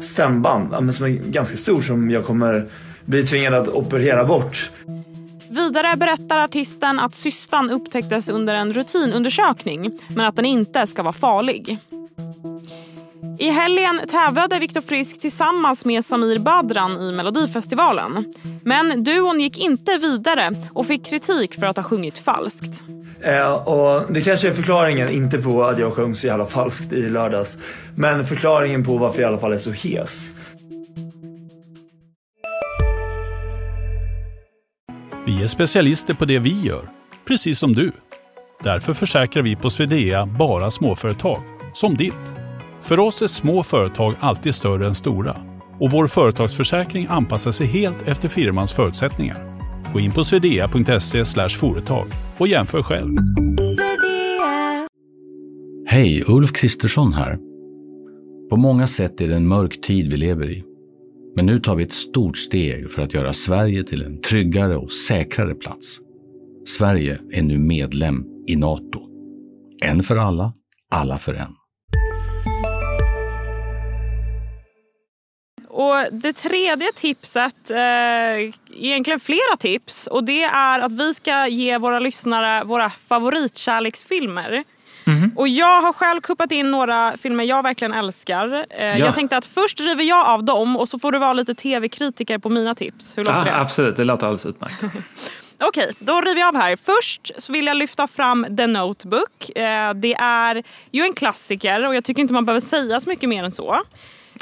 stämband 0.00 0.94
som 0.94 1.06
är 1.06 1.10
ganska 1.10 1.56
stor 1.56 1.82
som 1.82 2.10
jag 2.10 2.24
kommer 2.24 2.68
bli 3.04 3.26
tvingad 3.26 3.54
att 3.54 3.68
operera 3.68 4.24
bort. 4.24 4.70
Vidare 5.50 5.96
berättar 5.96 6.44
artisten 6.44 7.00
att 7.00 7.14
cystan 7.14 7.70
upptäcktes 7.70 8.28
under 8.28 8.54
en 8.54 8.72
rutinundersökning 8.72 9.98
men 10.08 10.26
att 10.26 10.36
den 10.36 10.44
inte 10.44 10.86
ska 10.86 11.02
vara 11.02 11.12
farlig. 11.12 11.78
I 13.38 13.50
helgen 13.50 14.00
tävlade 14.10 14.58
Viktor 14.58 14.80
Frisk 14.80 15.20
tillsammans 15.20 15.84
med 15.84 16.04
Samir 16.04 16.38
Badran 16.38 17.00
i 17.00 17.12
Melodifestivalen. 17.12 18.34
Men 18.64 19.04
duon 19.04 19.40
gick 19.40 19.58
inte 19.58 19.98
vidare 19.98 20.54
och 20.72 20.86
fick 20.86 21.06
kritik 21.06 21.54
för 21.54 21.66
att 21.66 21.76
ha 21.76 21.84
sjungit 21.84 22.18
falskt. 22.18 22.82
Eh, 23.20 23.52
och 23.52 24.12
det 24.12 24.20
kanske 24.20 24.48
är 24.48 24.52
förklaringen, 24.52 25.08
inte 25.08 25.38
på 25.38 25.64
att 25.64 25.78
jag 25.78 25.92
sjöng 25.92 26.14
så 26.14 26.26
jävla 26.26 26.46
falskt 26.46 26.92
i 26.92 27.08
lördags. 27.08 27.58
Men 27.96 28.24
förklaringen 28.24 28.84
på 28.84 28.96
varför 28.96 29.20
jag 29.20 29.28
i 29.28 29.32
alla 29.32 29.40
fall 29.40 29.52
är 29.52 29.58
så 29.58 29.70
hes. 29.70 30.34
Vi 35.26 35.42
är 35.42 35.46
specialister 35.46 36.14
på 36.14 36.24
det 36.24 36.38
vi 36.38 36.60
gör, 36.60 36.88
precis 37.24 37.58
som 37.58 37.72
du. 37.72 37.92
Därför 38.62 38.94
försäkrar 38.94 39.42
vi 39.42 39.56
på 39.56 39.70
Swedea 39.70 40.26
bara 40.26 40.70
småföretag, 40.70 41.42
som 41.74 41.96
ditt. 41.96 42.45
För 42.86 42.98
oss 42.98 43.22
är 43.22 43.26
små 43.26 43.62
företag 43.62 44.14
alltid 44.20 44.54
större 44.54 44.86
än 44.86 44.94
stora 44.94 45.36
och 45.80 45.90
vår 45.90 46.06
företagsförsäkring 46.06 47.06
anpassar 47.10 47.50
sig 47.50 47.66
helt 47.66 48.08
efter 48.08 48.28
firmans 48.28 48.72
förutsättningar. 48.72 49.58
Gå 49.92 50.00
in 50.00 50.12
på 50.12 50.24
swedea.se 50.24 51.48
företag 51.48 52.06
och 52.38 52.48
jämför 52.48 52.82
själv. 52.82 53.16
Hej, 55.86 56.24
Ulf 56.26 56.52
Kristersson 56.52 57.12
här. 57.12 57.38
På 58.50 58.56
många 58.56 58.86
sätt 58.86 59.20
är 59.20 59.28
det 59.28 59.36
en 59.36 59.48
mörk 59.48 59.80
tid 59.80 60.10
vi 60.10 60.16
lever 60.16 60.50
i. 60.50 60.64
Men 61.36 61.46
nu 61.46 61.60
tar 61.60 61.76
vi 61.76 61.84
ett 61.84 61.92
stort 61.92 62.38
steg 62.38 62.90
för 62.90 63.02
att 63.02 63.14
göra 63.14 63.32
Sverige 63.32 63.84
till 63.84 64.02
en 64.02 64.20
tryggare 64.20 64.76
och 64.76 64.92
säkrare 64.92 65.54
plats. 65.54 65.98
Sverige 66.66 67.20
är 67.32 67.42
nu 67.42 67.58
medlem 67.58 68.24
i 68.46 68.56
Nato. 68.56 69.00
En 69.84 70.02
för 70.02 70.16
alla, 70.16 70.52
alla 70.90 71.18
för 71.18 71.34
en. 71.34 71.65
Och 75.76 75.94
Det 76.12 76.32
tredje 76.32 76.92
tipset, 76.92 77.70
eh, 77.70 77.76
egentligen 78.82 79.20
flera 79.20 79.56
tips, 79.58 80.06
och 80.06 80.24
det 80.24 80.42
är 80.42 80.80
att 80.80 80.92
vi 80.92 81.14
ska 81.14 81.46
ge 81.46 81.78
våra 81.78 81.98
lyssnare 81.98 82.64
våra 82.64 82.90
favoritkärleksfilmer. 82.90 84.64
Och 85.36 85.48
Jag 85.48 85.82
har 85.82 85.92
själv 85.92 86.20
kuppat 86.20 86.52
in 86.52 86.70
några 86.70 87.16
filmer 87.22 87.44
jag 87.44 87.62
verkligen 87.62 87.92
älskar. 87.94 88.66
Eh, 88.70 88.98
Jag 89.00 89.14
tänkte 89.14 89.36
att 89.36 89.46
först 89.46 89.80
river 89.80 90.04
jag 90.04 90.26
av 90.26 90.44
dem 90.44 90.76
och 90.76 90.88
så 90.88 90.98
får 90.98 91.12
du 91.12 91.18
vara 91.18 91.32
lite 91.32 91.54
tv-kritiker 91.54 92.38
på 92.38 92.48
mina 92.48 92.74
tips. 92.74 93.18
Hur 93.18 93.24
låter 93.24 93.40
Ah, 93.40 93.44
det? 93.44 93.56
absolut, 93.56 93.96
det 93.96 94.04
låter 94.04 94.26
alldeles 94.26 94.46
utmärkt. 94.46 94.84
Okej, 95.60 95.92
då 95.98 96.20
river 96.20 96.40
jag 96.40 96.48
av 96.48 96.56
här. 96.62 96.76
Först 96.76 97.32
så 97.42 97.52
vill 97.52 97.66
jag 97.66 97.76
lyfta 97.76 98.06
fram 98.06 98.56
The 98.56 98.66
Notebook. 98.66 99.50
Eh, 99.56 99.94
det 99.94 100.14
är 100.14 100.62
ju 100.92 101.02
en 101.02 101.12
klassiker 101.12 101.86
och 101.86 101.94
jag 101.94 102.04
tycker 102.04 102.22
inte 102.22 102.34
man 102.34 102.44
behöver 102.44 102.60
säga 102.60 103.00
så 103.00 103.08
mycket 103.08 103.28
mer 103.28 103.44
än 103.44 103.52
så. 103.52 103.76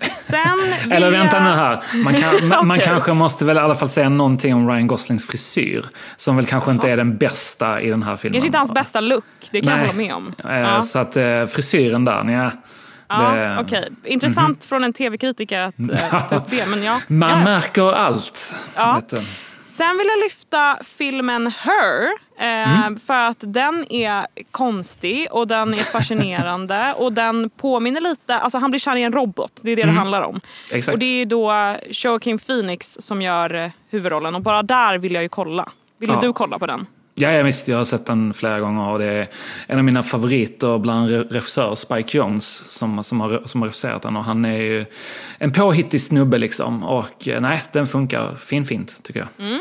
Eller 0.90 1.10
vänta 1.10 1.36
jag... 1.36 1.44
nu 1.44 1.50
här. 1.50 1.82
Man, 2.04 2.14
kan, 2.14 2.48
man, 2.48 2.66
man 2.66 2.78
kanske 2.78 3.12
måste 3.12 3.44
väl 3.44 3.56
i 3.56 3.60
alla 3.60 3.74
fall 3.74 3.88
säga 3.88 4.08
någonting 4.08 4.54
om 4.54 4.68
Ryan 4.70 4.86
Goslings 4.86 5.26
frisyr. 5.26 5.84
Som 6.16 6.36
väl 6.36 6.46
kanske 6.46 6.70
inte 6.70 6.90
är 6.90 6.96
den 6.96 7.16
bästa 7.16 7.80
i 7.80 7.90
den 7.90 8.02
här 8.02 8.16
filmen. 8.16 8.32
Kanske 8.32 8.46
inte 8.46 8.58
hans 8.58 8.74
bästa 8.74 9.00
look, 9.00 9.24
det 9.50 9.60
kan 9.60 9.70
jag 9.70 9.78
Nej. 9.78 9.86
hålla 9.86 9.98
med 9.98 10.14
om. 10.14 10.34
Eh, 10.50 10.58
Ja. 10.60 10.82
Så 10.82 10.98
att 10.98 11.16
eh, 11.16 11.46
frisyren 11.46 12.04
där, 12.04 12.24
nja. 12.24 12.52
Ja, 13.08 13.30
det- 13.34 13.56
okej. 13.60 13.88
Intressant 14.04 14.64
från 14.64 14.84
en 14.84 14.92
tv-kritiker 14.92 15.60
att 15.60 15.74
eh, 15.78 16.28
ta 16.28 16.36
upp 16.36 16.50
det. 16.50 16.66
Men 16.66 16.82
ja, 16.82 17.00
Man 17.06 17.30
ja. 17.30 17.44
märker 17.44 17.92
allt. 17.92 18.54
Ja. 18.76 19.00
Sen 19.76 19.98
vill 19.98 20.06
jag 20.06 20.18
lyfta 20.24 20.78
filmen 20.84 21.46
Her. 21.58 22.02
Eh, 22.38 22.96
För 23.06 23.14
att 23.26 23.36
den 23.40 23.92
är 23.92 24.26
konstig 24.50 25.28
och 25.30 25.46
den 25.48 25.72
är 25.72 25.76
fascinerande. 25.92 26.94
och 26.98 27.12
den 27.12 27.50
påminner 27.50 28.00
lite, 28.00 28.34
alltså 28.38 28.58
han 28.58 28.70
blir 28.70 28.80
kär 28.80 28.96
i 28.96 29.02
en 29.02 29.12
robot. 29.12 29.60
Det 29.62 29.70
är 29.70 29.76
det 29.76 29.82
det 29.84 29.90
handlar 29.90 30.22
om. 30.22 30.40
Exakt. 30.72 30.92
Och 30.94 30.98
det 30.98 31.06
är 31.22 31.26
då 31.26 31.76
Joaquin 31.88 32.38
Phoenix 32.38 32.96
som 33.00 33.22
gör 33.22 33.54
eh, 33.54 33.70
huvudrollen. 33.90 34.34
Och 34.34 34.40
bara 34.42 34.62
där 34.62 34.98
vill 34.98 35.12
jag 35.14 35.22
ju 35.22 35.28
kolla. 35.28 35.68
Vill 35.98 36.08
Ja. 36.10 36.18
du 36.22 36.32
kolla 36.32 36.58
på 36.58 36.66
den? 36.66 36.86
Ja, 37.16 37.32
ja, 37.32 37.42
visst. 37.42 37.68
Jag 37.68 37.76
har 37.76 37.84
sett 37.84 38.06
den 38.06 38.34
flera 38.34 38.60
gånger 38.60 38.88
och 38.88 38.98
det 38.98 39.04
är 39.04 39.28
en 39.66 39.78
av 39.78 39.84
mina 39.84 40.02
favoriter 40.02 40.78
bland 40.78 41.10
regissörer, 41.10 41.74
Spike 41.74 42.18
Jones, 42.18 42.46
som, 42.46 43.04
som, 43.04 43.20
har, 43.20 43.42
som 43.44 43.62
har 43.62 43.68
regisserat 43.68 44.02
den. 44.02 44.16
Och 44.16 44.24
han 44.24 44.44
är 44.44 44.56
ju 44.56 44.86
en 45.38 45.52
påhittig 45.52 46.00
snubbe 46.00 46.38
liksom. 46.38 46.82
Och 46.84 47.28
eh, 47.28 47.40
nej, 47.40 47.62
den 47.72 47.86
funkar 47.86 48.34
finfint 48.34 49.00
tycker 49.02 49.20
jag. 49.20 49.46
Mm. 49.46 49.60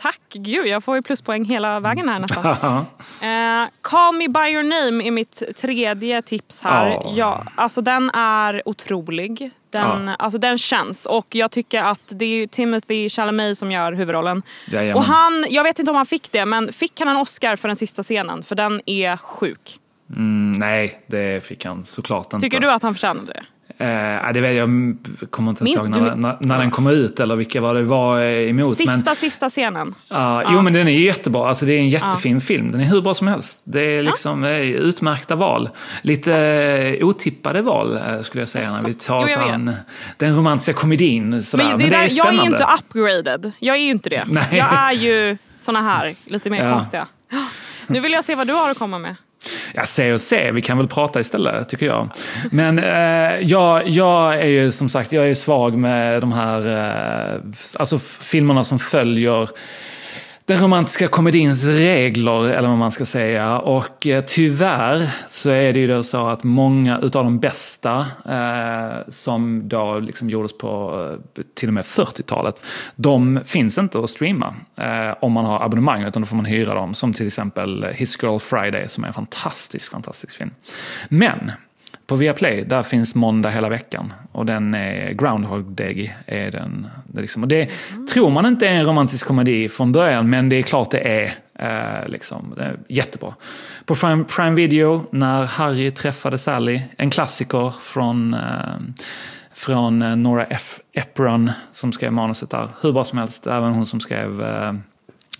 Tack! 0.00 0.20
Gud, 0.32 0.66
jag 0.66 0.84
får 0.84 0.96
ju 0.96 1.02
pluspoäng 1.02 1.44
hela 1.44 1.80
vägen 1.80 2.08
här 2.08 2.18
nästan. 2.18 2.46
Eh, 3.22 3.68
Call 3.80 4.14
me 4.14 4.28
by 4.28 4.40
your 4.52 4.62
name 4.62 5.04
är 5.06 5.10
mitt 5.10 5.42
tredje 5.56 6.22
tips 6.22 6.60
här. 6.62 6.88
Ja. 6.88 7.12
Ja. 7.16 7.44
alltså 7.54 7.80
den 7.80 8.10
är 8.10 8.62
otrolig. 8.68 9.50
Den, 9.70 10.06
Ja. 10.08 10.14
alltså 10.18 10.38
den 10.38 10.58
känns. 10.58 11.06
Och 11.06 11.26
jag 11.34 11.50
tycker 11.50 11.82
att 11.82 12.00
det 12.06 12.24
är 12.42 12.46
Timothy 12.46 13.08
Chalamet 13.08 13.58
som 13.58 13.72
gör 13.72 13.92
huvudrollen. 13.92 14.42
Jajamän. 14.66 14.96
Och 14.96 15.04
han, 15.04 15.46
jag 15.48 15.64
vet 15.64 15.78
inte 15.78 15.90
om 15.90 15.96
han 15.96 16.06
fick 16.06 16.32
det, 16.32 16.46
men 16.46 16.72
fick 16.72 16.98
han 17.00 17.08
en 17.08 17.16
Oscar 17.16 17.56
för 17.56 17.68
den 17.68 17.76
sista 17.76 18.02
scenen? 18.02 18.42
För 18.42 18.54
den 18.54 18.80
är 18.86 19.16
sjuk. 19.16 19.78
mm, 20.16 20.52
nej, 20.52 21.00
det 21.06 21.44
fick 21.44 21.64
han 21.64 21.84
såklart 21.84 22.32
inte. 22.32 22.44
Tycker 22.44 22.60
du 22.60 22.70
att 22.70 22.82
han 22.82 22.94
förtjänade 22.94 23.32
det? 23.32 23.44
Eh, 23.80 24.32
det 24.32 24.40
vet 24.40 24.56
jag, 24.56 24.96
kommer 25.30 25.50
inte 25.50 25.64
ens 25.64 25.76
ihåg 25.76 25.88
när, 25.88 26.16
när, 26.16 26.36
när 26.40 26.58
den 26.58 26.70
kom 26.70 26.86
ut 26.86 27.20
eller 27.20 27.36
vilka 27.36 27.60
var 27.60 27.74
det 27.74 27.82
var 27.82 28.20
eh, 28.20 28.50
emot. 28.50 28.76
Sista, 28.76 28.96
men, 28.96 29.16
sista 29.16 29.50
scenen. 29.50 29.94
Ja, 30.08 30.42
Jo 30.52 30.62
men 30.62 30.72
den 30.72 30.88
är 30.88 30.92
jättebra, 30.92 31.48
alltså, 31.48 31.66
det 31.66 31.72
är 31.72 31.78
en 31.78 31.88
jättefin 31.88 32.40
film. 32.40 32.72
Den 32.72 32.80
är 32.80 32.84
hur 32.84 33.00
bra 33.00 33.14
som 33.14 33.28
helst. 33.28 33.60
Det 33.64 33.82
är 33.82 34.02
liksom 34.02 34.44
eh, 34.44 34.60
utmärkta 34.60 35.34
val. 35.36 35.68
Lite 36.02 36.34
eh, 37.00 37.06
otippade 37.06 37.62
val 37.62 37.96
eh, 37.96 38.20
skulle 38.20 38.42
jag 38.42 38.48
säga 38.48 38.70
när 38.70 38.86
vi 38.88 38.94
tar 38.94 39.18
Jo, 39.18 39.24
oss 39.24 39.36
an 39.36 39.72
den 40.16 40.36
romantiska 40.36 40.72
komedin. 40.72 41.42
Sådär. 41.42 41.64
Men, 41.64 41.70
Men, 41.70 41.78
det 41.78 41.84
det, 41.84 41.90
där, 41.90 41.98
är 41.98 42.02
jag 42.02 42.10
spännande. 42.10 42.42
är 42.42 42.46
inte 42.46 42.66
upgraded. 42.78 43.52
Jag 43.58 43.76
är 43.76 43.80
ju 43.80 43.90
inte 43.90 44.10
det. 44.10 44.24
Nej. 44.28 44.44
Jag 44.50 44.68
är 44.72 44.92
ju 44.92 45.36
såna 45.56 45.82
här, 45.82 46.14
lite 46.26 46.50
mer 46.50 46.64
Ja. 46.64 46.72
konstiga. 46.74 47.06
Nu 47.86 48.00
vill 48.00 48.12
jag 48.12 48.24
se 48.24 48.34
vad 48.34 48.46
du 48.46 48.52
har 48.52 48.70
att 48.70 48.78
komma 48.78 48.98
med. 48.98 49.16
Ja, 49.74 49.82
se 49.82 50.12
och 50.12 50.20
se, 50.20 50.52
vi 50.52 50.62
kan 50.62 50.78
väl 50.78 50.88
prata 50.88 51.20
istället 51.20 51.68
tycker 51.68 51.86
jag. 51.86 52.10
Men 52.50 52.78
eh, 52.78 53.48
jag, 53.48 53.88
jag 53.88 54.34
är 54.34 54.46
ju 54.46 54.72
som 54.72 54.88
sagt, 54.88 55.12
jag 55.12 55.30
är 55.30 55.34
svag 55.34 55.76
med 55.76 56.20
de 56.20 56.32
här 56.32 56.68
eh, 56.68 57.40
alltså 57.76 57.98
filmerna 57.98 58.64
som 58.64 58.78
följer 58.78 59.48
den 60.50 60.62
romantiska 60.62 61.08
komedins 61.08 61.64
regler, 61.64 62.44
eller 62.44 62.68
vad 62.68 62.78
man 62.78 62.90
ska 62.90 63.04
säga. 63.04 63.58
Och 63.58 64.06
eh, 64.06 64.24
tyvärr 64.26 65.10
så 65.28 65.50
är 65.50 65.72
det 65.72 65.80
ju 65.80 65.86
då 65.86 66.02
så 66.02 66.26
att 66.28 66.44
många 66.44 66.98
utav 66.98 67.24
de 67.24 67.38
bästa 67.38 68.06
eh, 68.28 68.98
som 69.08 69.68
då 69.68 69.98
liksom 69.98 70.30
gjordes 70.30 70.58
på 70.58 71.00
eh, 71.36 71.42
till 71.54 71.68
och 71.68 71.74
med 71.74 71.84
40-talet, 71.84 72.62
de 72.96 73.40
finns 73.44 73.78
inte 73.78 73.98
att 73.98 74.10
streama 74.10 74.54
eh, 74.76 75.14
om 75.20 75.32
man 75.32 75.44
har 75.44 75.60
abonnemang, 75.60 76.02
utan 76.02 76.22
då 76.22 76.26
får 76.26 76.36
man 76.36 76.44
hyra 76.44 76.74
dem. 76.74 76.94
Som 76.94 77.12
till 77.12 77.26
exempel 77.26 77.84
His 77.84 78.22
Girl 78.22 78.38
Friday 78.38 78.88
som 78.88 79.04
är 79.04 79.08
en 79.08 79.14
fantastisk, 79.14 79.92
fantastisk 79.92 80.36
film. 80.36 80.50
Men 81.08 81.52
på 82.10 82.16
Viaplay, 82.16 82.64
där 82.64 82.82
finns 82.82 83.14
Måndag 83.14 83.50
hela 83.50 83.68
veckan. 83.68 84.12
Och 84.32 84.46
den 84.46 84.74
är 84.74 85.12
Groundhog 85.12 85.64
Day. 85.64 86.14
Är 86.26 86.50
den, 86.50 86.86
det 87.06 87.20
liksom, 87.20 87.42
och 87.42 87.48
det 87.48 87.70
tror 88.12 88.30
man 88.30 88.46
inte 88.46 88.68
är 88.68 88.72
en 88.72 88.84
romantisk 88.84 89.26
komedi 89.26 89.68
från 89.68 89.92
början, 89.92 90.30
men 90.30 90.48
det 90.48 90.56
är 90.56 90.62
klart 90.62 90.90
det 90.90 90.98
är. 90.98 91.34
Eh, 91.58 92.08
liksom, 92.08 92.54
det 92.56 92.62
är 92.62 92.76
jättebra. 92.88 93.34
På 93.84 93.94
Prime, 93.94 94.24
Prime 94.24 94.56
Video, 94.56 95.06
När 95.12 95.44
Harry 95.44 95.90
träffade 95.90 96.38
Sally. 96.38 96.82
En 96.96 97.10
klassiker 97.10 97.74
från, 97.80 98.34
eh, 98.34 98.40
från 99.54 100.02
eh, 100.02 100.16
Nora 100.16 100.44
F. 100.44 100.80
Ephron 100.92 101.50
som 101.70 101.92
skrev 101.92 102.12
manuset 102.12 102.50
där. 102.50 102.68
Hur 102.82 102.92
bra 102.92 103.04
som 103.04 103.18
helst. 103.18 103.46
Även 103.46 103.72
hon 103.72 103.86
som 103.86 104.00
skrev 104.00 104.42
eh, 104.42 104.72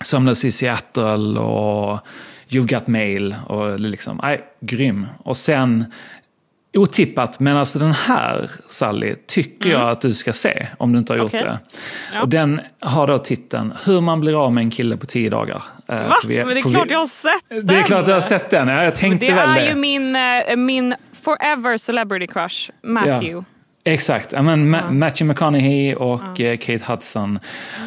Sömnlös 0.01 0.45
i 0.45 0.53
Seattle 0.53 1.41
och 1.41 2.01
You've 2.49 2.75
Got 2.75 2.87
Mail. 2.87 3.37
Och 3.47 3.81
liksom, 3.81 4.21
nej, 4.23 4.45
grym. 4.61 5.07
Och 5.19 5.37
sen 5.37 5.85
Otippat, 6.75 7.41
men 7.41 7.57
alltså 7.57 7.79
den 7.79 7.93
här 7.93 8.51
Sally 8.69 9.15
tycker 9.27 9.71
jag 9.71 9.91
att 9.91 10.01
du 10.01 10.15
ska 10.15 10.33
se 10.33 10.67
om 10.79 10.93
du 10.93 10.99
inte 10.99 11.13
har 11.13 11.19
gjort 11.19 11.27
Okej. 11.35 11.41
det. 11.45 11.59
Ja. 12.15 12.23
Och 12.23 12.29
den 12.29 12.61
har 12.81 13.07
då 13.07 13.19
titeln 13.19 13.73
Hur 13.87 14.01
man 14.01 14.21
blir 14.21 14.45
av 14.45 14.53
med 14.53 14.63
en 14.63 14.71
kille 14.71 14.97
på 14.97 15.07
tio 15.07 15.31
dagar. 15.31 15.63
Eh, 15.89 15.97
Va? 16.09 16.15
vi- 16.27 16.37
Men 16.37 16.49
det 16.49 16.59
är 16.61 16.63
klart 16.71 16.89
vi- 16.91 16.93
jag 16.93 16.99
har 16.99 17.07
sett 17.07 17.49
den. 17.49 17.67
Det 17.67 17.75
är 17.77 17.83
klart 17.83 18.07
du 18.07 18.13
har 18.13 18.21
sett 18.21 18.51
den, 18.51 18.69
ja, 18.69 18.85
jag 18.85 18.95
tänkte 18.95 19.27
Det 19.27 19.33
väl 19.35 19.49
är 19.49 19.55
det. 19.61 19.69
ju 19.69 19.75
min, 19.75 20.17
eh, 20.17 20.57
min 20.57 20.95
forever 21.25 21.77
celebrity 21.77 22.27
crush, 22.27 22.71
Matthew. 22.83 23.45
Exakt, 23.85 24.33
ja, 24.33 24.43
men 24.43 24.75
Ma- 24.75 24.91
Matthew 24.93 25.25
McConaughey 25.25 25.95
och 25.95 26.41
eh, 26.41 26.57
Kate 26.59 26.85
Hudson. 26.93 27.39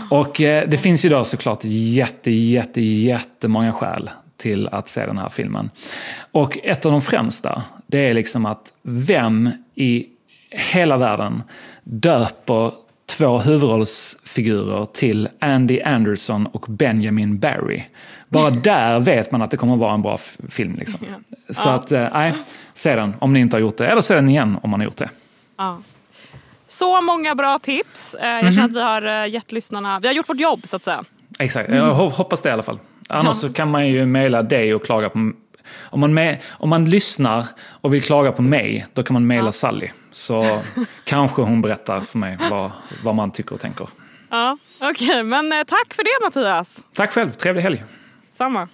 Och 0.09 0.33
det 0.37 0.81
finns 0.81 1.05
ju 1.05 1.09
då 1.09 1.23
såklart 1.23 1.59
jätte, 1.63 2.31
jätte, 2.31 2.81
jättemånga 2.81 3.71
skäl 3.73 4.09
till 4.37 4.67
att 4.67 4.89
se 4.89 5.05
den 5.05 5.17
här 5.17 5.29
filmen. 5.29 5.69
Och 6.31 6.57
ett 6.63 6.85
av 6.85 6.91
de 6.91 7.01
främsta, 7.01 7.63
det 7.87 8.09
är 8.09 8.13
liksom 8.13 8.45
att 8.45 8.73
vem 8.81 9.49
i 9.75 10.05
hela 10.49 10.97
världen 10.97 11.43
döper 11.83 12.71
två 13.05 13.37
huvudrollsfigurer 13.37 14.85
till 14.85 15.29
Andy 15.39 15.81
Anderson 15.81 16.45
och 16.47 16.65
Benjamin 16.69 17.39
Barry. 17.39 17.83
Bara 18.29 18.49
där 18.49 18.99
vet 18.99 19.31
man 19.31 19.41
att 19.41 19.51
det 19.51 19.57
kommer 19.57 19.73
att 19.73 19.79
vara 19.79 19.93
en 19.93 20.01
bra 20.01 20.17
film. 20.49 20.75
Liksom. 20.79 20.99
Så 21.49 21.69
att, 21.69 21.91
eh, 21.91 22.07
nej, 22.13 22.33
se 22.73 22.95
den 22.95 23.13
om 23.19 23.33
ni 23.33 23.39
inte 23.39 23.55
har 23.55 23.61
gjort 23.61 23.77
det. 23.77 23.87
Eller 23.87 24.01
se 24.01 24.15
den 24.15 24.29
igen 24.29 24.57
om 24.63 24.69
man 24.69 24.79
har 24.79 24.85
gjort 24.85 24.97
det. 24.97 25.09
Ja. 25.57 25.77
Så 26.67 27.01
många 27.01 27.35
bra 27.35 27.59
tips. 27.59 28.13
Eh, 28.13 28.27
Jag 28.29 28.43
Mhm. 28.43 28.53
känner 28.53 28.65
att 28.67 28.73
vi 28.73 28.81
har 28.81 29.23
eh, 29.23 29.29
gett 29.33 29.51
lyssnarna, 29.51 29.99
vi 29.99 30.07
har 30.07 30.15
gjort 30.15 30.29
vårt 30.29 30.39
jobb 30.39 30.61
så 30.67 30.75
att 30.75 30.83
säga. 30.83 31.03
Exakt, 31.39 31.69
jag 31.69 31.93
ho- 31.95 32.09
hoppas 32.11 32.41
det 32.41 32.49
i 32.49 32.51
alla 32.51 32.63
fall. 32.63 32.79
Annars 33.09 33.35
så 33.35 33.53
kan 33.53 33.71
man 33.71 33.87
ju 33.87 34.05
mejla 34.05 34.43
dig 34.43 34.75
och 34.75 34.85
klaga 34.85 35.09
på... 35.09 35.31
Om 35.81 35.99
man, 35.99 36.13
med, 36.13 36.41
om 36.49 36.69
man 36.69 36.85
lyssnar 36.85 37.47
och 37.81 37.93
vill 37.93 38.03
klaga 38.03 38.31
på 38.31 38.41
mig, 38.41 38.87
då 38.93 39.03
kan 39.03 39.13
man 39.13 39.27
mejla 39.27 39.51
Sally. 39.51 39.89
Så 40.11 40.59
kanske 41.03 41.41
hon 41.41 41.61
berättar 41.61 42.01
för 42.01 42.17
mig 42.17 42.37
vad, 42.51 42.71
vad 43.03 43.15
man 43.15 43.31
tycker 43.31 43.55
och 43.55 43.61
tänker. 43.61 43.87
Ja, 44.29 44.57
Okej, 44.81 45.23
men 45.23 45.51
eh, 45.51 45.63
tack 45.63 45.93
för 45.93 46.03
det 46.03 46.25
Mattias. 46.25 46.79
Tack 46.93 47.11
själv, 47.11 47.31
trevlig 47.31 47.61
helg. 47.61 47.83
Samma. 48.33 48.67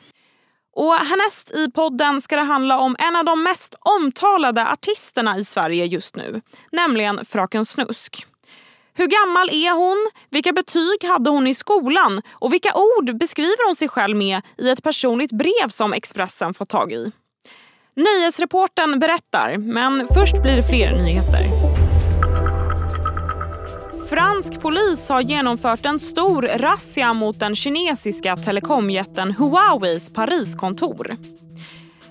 Och 0.75 0.93
härnäst 0.93 1.51
i 1.51 1.71
podden 1.71 2.21
ska 2.21 2.35
det 2.35 2.41
handla 2.41 2.79
om 2.79 2.95
en 2.99 3.15
av 3.15 3.25
de 3.25 3.43
mest 3.43 3.75
omtalade 3.79 4.67
artisterna 4.67 5.37
i 5.37 5.45
Sverige 5.45 5.85
just 5.85 6.15
nu, 6.15 6.41
nämligen 6.71 7.25
Fröken 7.25 7.65
Snusk. 7.65 8.25
Hur 8.99 9.07
gammal 9.07 9.49
är 9.49 9.71
hon? 9.71 10.11
Vilka 10.29 10.51
betyg 10.53 11.03
hade 11.03 11.29
hon 11.29 11.47
i 11.47 11.53
skolan? 11.55 12.21
Och 12.31 12.53
vilka 12.53 12.73
ord 12.73 13.17
beskriver 13.17 13.65
hon 13.65 13.75
sig 13.75 13.87
själv 13.87 14.17
med 14.17 14.41
i 14.57 14.69
ett 14.69 14.83
personligt 14.83 15.31
brev 15.31 15.69
som 15.69 15.93
Expressen 15.93 16.53
fått 16.53 16.69
tag 16.69 16.91
i? 16.91 17.11
Nyhetsreporten 17.95 18.99
berättar, 18.99 19.57
men 19.57 20.07
först 20.13 20.41
blir 20.41 20.55
det 20.55 20.63
fler 20.63 20.91
nyheter. 20.91 21.45
Fransk 24.09 24.61
polis 24.61 25.09
har 25.09 25.21
genomfört 25.21 25.85
en 25.85 25.99
stor 25.99 26.41
razzia 26.41 27.13
mot 27.13 27.39
den 27.39 27.55
kinesiska 27.55 28.35
telekomjätten 28.35 29.31
Huaweis 29.31 30.09
Pariskontor. 30.09 31.17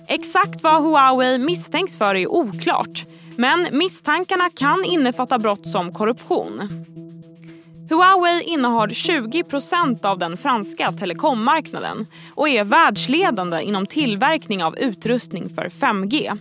Exakt 0.07 0.63
vad 0.63 0.83
Huawei 0.83 1.37
misstänks 1.37 1.97
för 1.97 2.15
är 2.15 2.27
oklart 2.27 3.05
men 3.39 3.67
misstankarna 3.71 4.49
kan 4.49 4.85
innefatta 4.85 5.39
brott 5.39 5.67
som 5.67 5.93
korruption. 5.93 6.61
Huawei 7.89 8.43
innehar 8.43 8.87
20% 8.87 10.05
av 10.05 10.17
den 10.17 10.37
franska 10.37 10.91
telekommarknaden 10.91 12.05
och 12.35 12.49
är 12.49 12.63
världsledande 12.63 13.61
inom 13.61 13.85
tillverkning 13.85 14.63
av 14.63 14.77
utrustning 14.77 15.49
för 15.49 15.69
5G. 15.69 16.37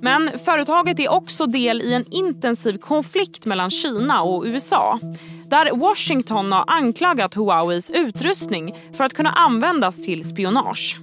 Men 0.00 0.38
företaget 0.44 1.00
är 1.00 1.08
också 1.08 1.46
del 1.46 1.82
i 1.82 1.92
en 1.92 2.04
intensiv 2.10 2.78
konflikt 2.78 3.46
mellan 3.46 3.70
Kina 3.70 4.22
och 4.22 4.44
USA 4.46 5.00
där 5.48 5.76
Washington 5.76 6.52
har 6.52 6.64
anklagat 6.66 7.34
Huaweis 7.34 7.90
utrustning 7.90 8.74
för 8.92 9.04
att 9.04 9.14
kunna 9.14 9.30
användas 9.30 10.00
till 10.00 10.28
spionage. 10.28 10.98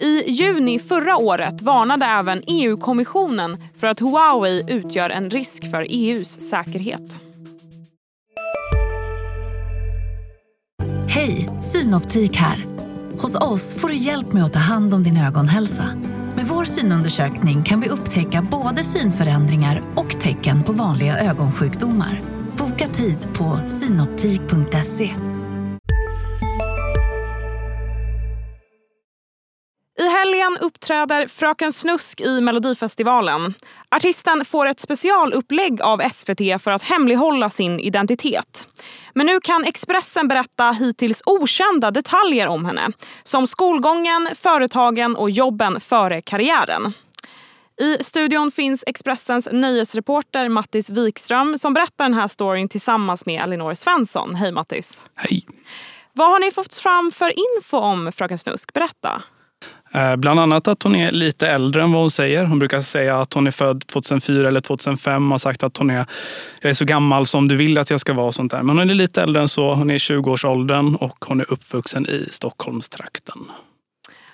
I 0.00 0.30
juni 0.30 0.78
förra 0.78 1.16
året 1.16 1.62
varnade 1.62 2.06
även 2.06 2.42
EU-kommissionen 2.46 3.56
för 3.74 3.86
att 3.86 4.00
Huawei 4.00 4.64
utgör 4.68 5.10
en 5.10 5.30
risk 5.30 5.70
för 5.70 5.86
EUs 5.90 6.40
säkerhet. 6.40 7.20
Hej, 11.08 11.50
Synoptik 11.60 12.36
här. 12.36 12.64
Hos 13.18 13.34
oss 13.34 13.74
får 13.74 13.88
du 13.88 13.96
hjälp 13.96 14.32
med 14.32 14.44
att 14.44 14.52
ta 14.52 14.58
hand 14.58 14.94
om 14.94 15.02
din 15.02 15.16
ögonhälsa. 15.16 15.84
Med 16.36 16.46
vår 16.46 16.64
synundersökning 16.64 17.62
kan 17.62 17.80
vi 17.80 17.88
upptäcka 17.88 18.46
både 18.50 18.84
synförändringar 18.84 19.82
och 19.94 20.20
tecken 20.20 20.62
på 20.62 20.72
vanliga 20.72 21.18
ögonsjukdomar. 21.18 22.22
Boka 22.58 22.88
tid 22.88 23.18
på 23.34 23.58
synoptik.se. 23.66 25.33
I 30.54 30.56
helgen 30.56 30.66
uppträder 30.66 31.26
Fröken 31.26 31.72
Snusk 31.72 32.20
i 32.20 32.40
Melodifestivalen. 32.40 33.54
Artisten 33.90 34.44
får 34.44 34.66
ett 34.66 34.80
specialupplägg 34.80 35.82
av 35.82 36.02
SVT 36.12 36.62
för 36.62 36.70
att 36.70 36.82
hemlighålla 36.82 37.50
sin 37.50 37.80
identitet. 37.80 38.68
Men 39.14 39.26
nu 39.26 39.40
kan 39.40 39.64
Expressen 39.64 40.28
berätta 40.28 40.70
hittills 40.70 41.22
okända 41.26 41.90
detaljer 41.90 42.46
om 42.46 42.64
henne. 42.64 42.92
Som 43.22 43.46
skolgången, 43.46 44.28
företagen 44.34 45.16
och 45.16 45.30
jobben 45.30 45.80
före 45.80 46.22
karriären. 46.22 46.92
I 47.80 48.04
studion 48.04 48.50
finns 48.50 48.84
Expressens 48.86 49.48
nöjesreporter 49.52 50.48
Mattis 50.48 50.90
Wikström 50.90 51.58
som 51.58 51.74
berättar 51.74 52.04
den 52.04 52.14
här 52.14 52.28
storyn 52.28 52.68
tillsammans 52.68 53.26
med 53.26 53.42
Elinor 53.42 53.74
Svensson. 53.74 54.34
Hej 54.34 54.52
Mattis! 54.52 55.06
Hej! 55.14 55.46
Vad 56.12 56.30
har 56.30 56.40
ni 56.40 56.50
fått 56.50 56.74
fram 56.74 57.10
för 57.10 57.32
info 57.56 57.78
om 57.78 58.12
Fröken 58.12 58.38
Snusk? 58.38 58.72
Berätta! 58.72 59.22
Eh, 59.94 60.16
bland 60.16 60.40
annat 60.40 60.68
att 60.68 60.82
hon 60.82 60.94
är 60.94 61.12
lite 61.12 61.48
äldre 61.48 61.82
än 61.82 61.92
vad 61.92 62.02
hon 62.02 62.10
säger. 62.10 62.44
Hon 62.44 62.58
brukar 62.58 62.80
säga 62.80 63.20
att 63.20 63.34
hon 63.34 63.46
är 63.46 63.50
född 63.50 63.86
2004 63.86 64.48
eller 64.48 64.60
2005 64.60 65.24
och 65.24 65.30
har 65.30 65.38
sagt 65.38 65.62
att 65.62 65.76
hon 65.76 65.90
är, 65.90 66.06
jag 66.60 66.70
är 66.70 66.74
så 66.74 66.84
gammal 66.84 67.26
som 67.26 67.48
du 67.48 67.56
vill 67.56 67.78
att 67.78 67.90
jag 67.90 68.00
ska 68.00 68.12
vara. 68.12 68.26
och 68.26 68.34
sånt 68.34 68.52
där. 68.52 68.62
Men 68.62 68.78
hon 68.78 68.90
är 68.90 68.94
lite 68.94 69.22
äldre 69.22 69.42
än 69.42 69.48
så. 69.48 69.74
Hon 69.74 69.90
är 69.90 69.94
i 69.94 69.98
20-årsåldern 69.98 70.94
och 70.94 71.24
hon 71.24 71.40
är 71.40 71.52
uppvuxen 71.52 72.06
i 72.06 72.26
Stockholmstrakten. 72.30 73.38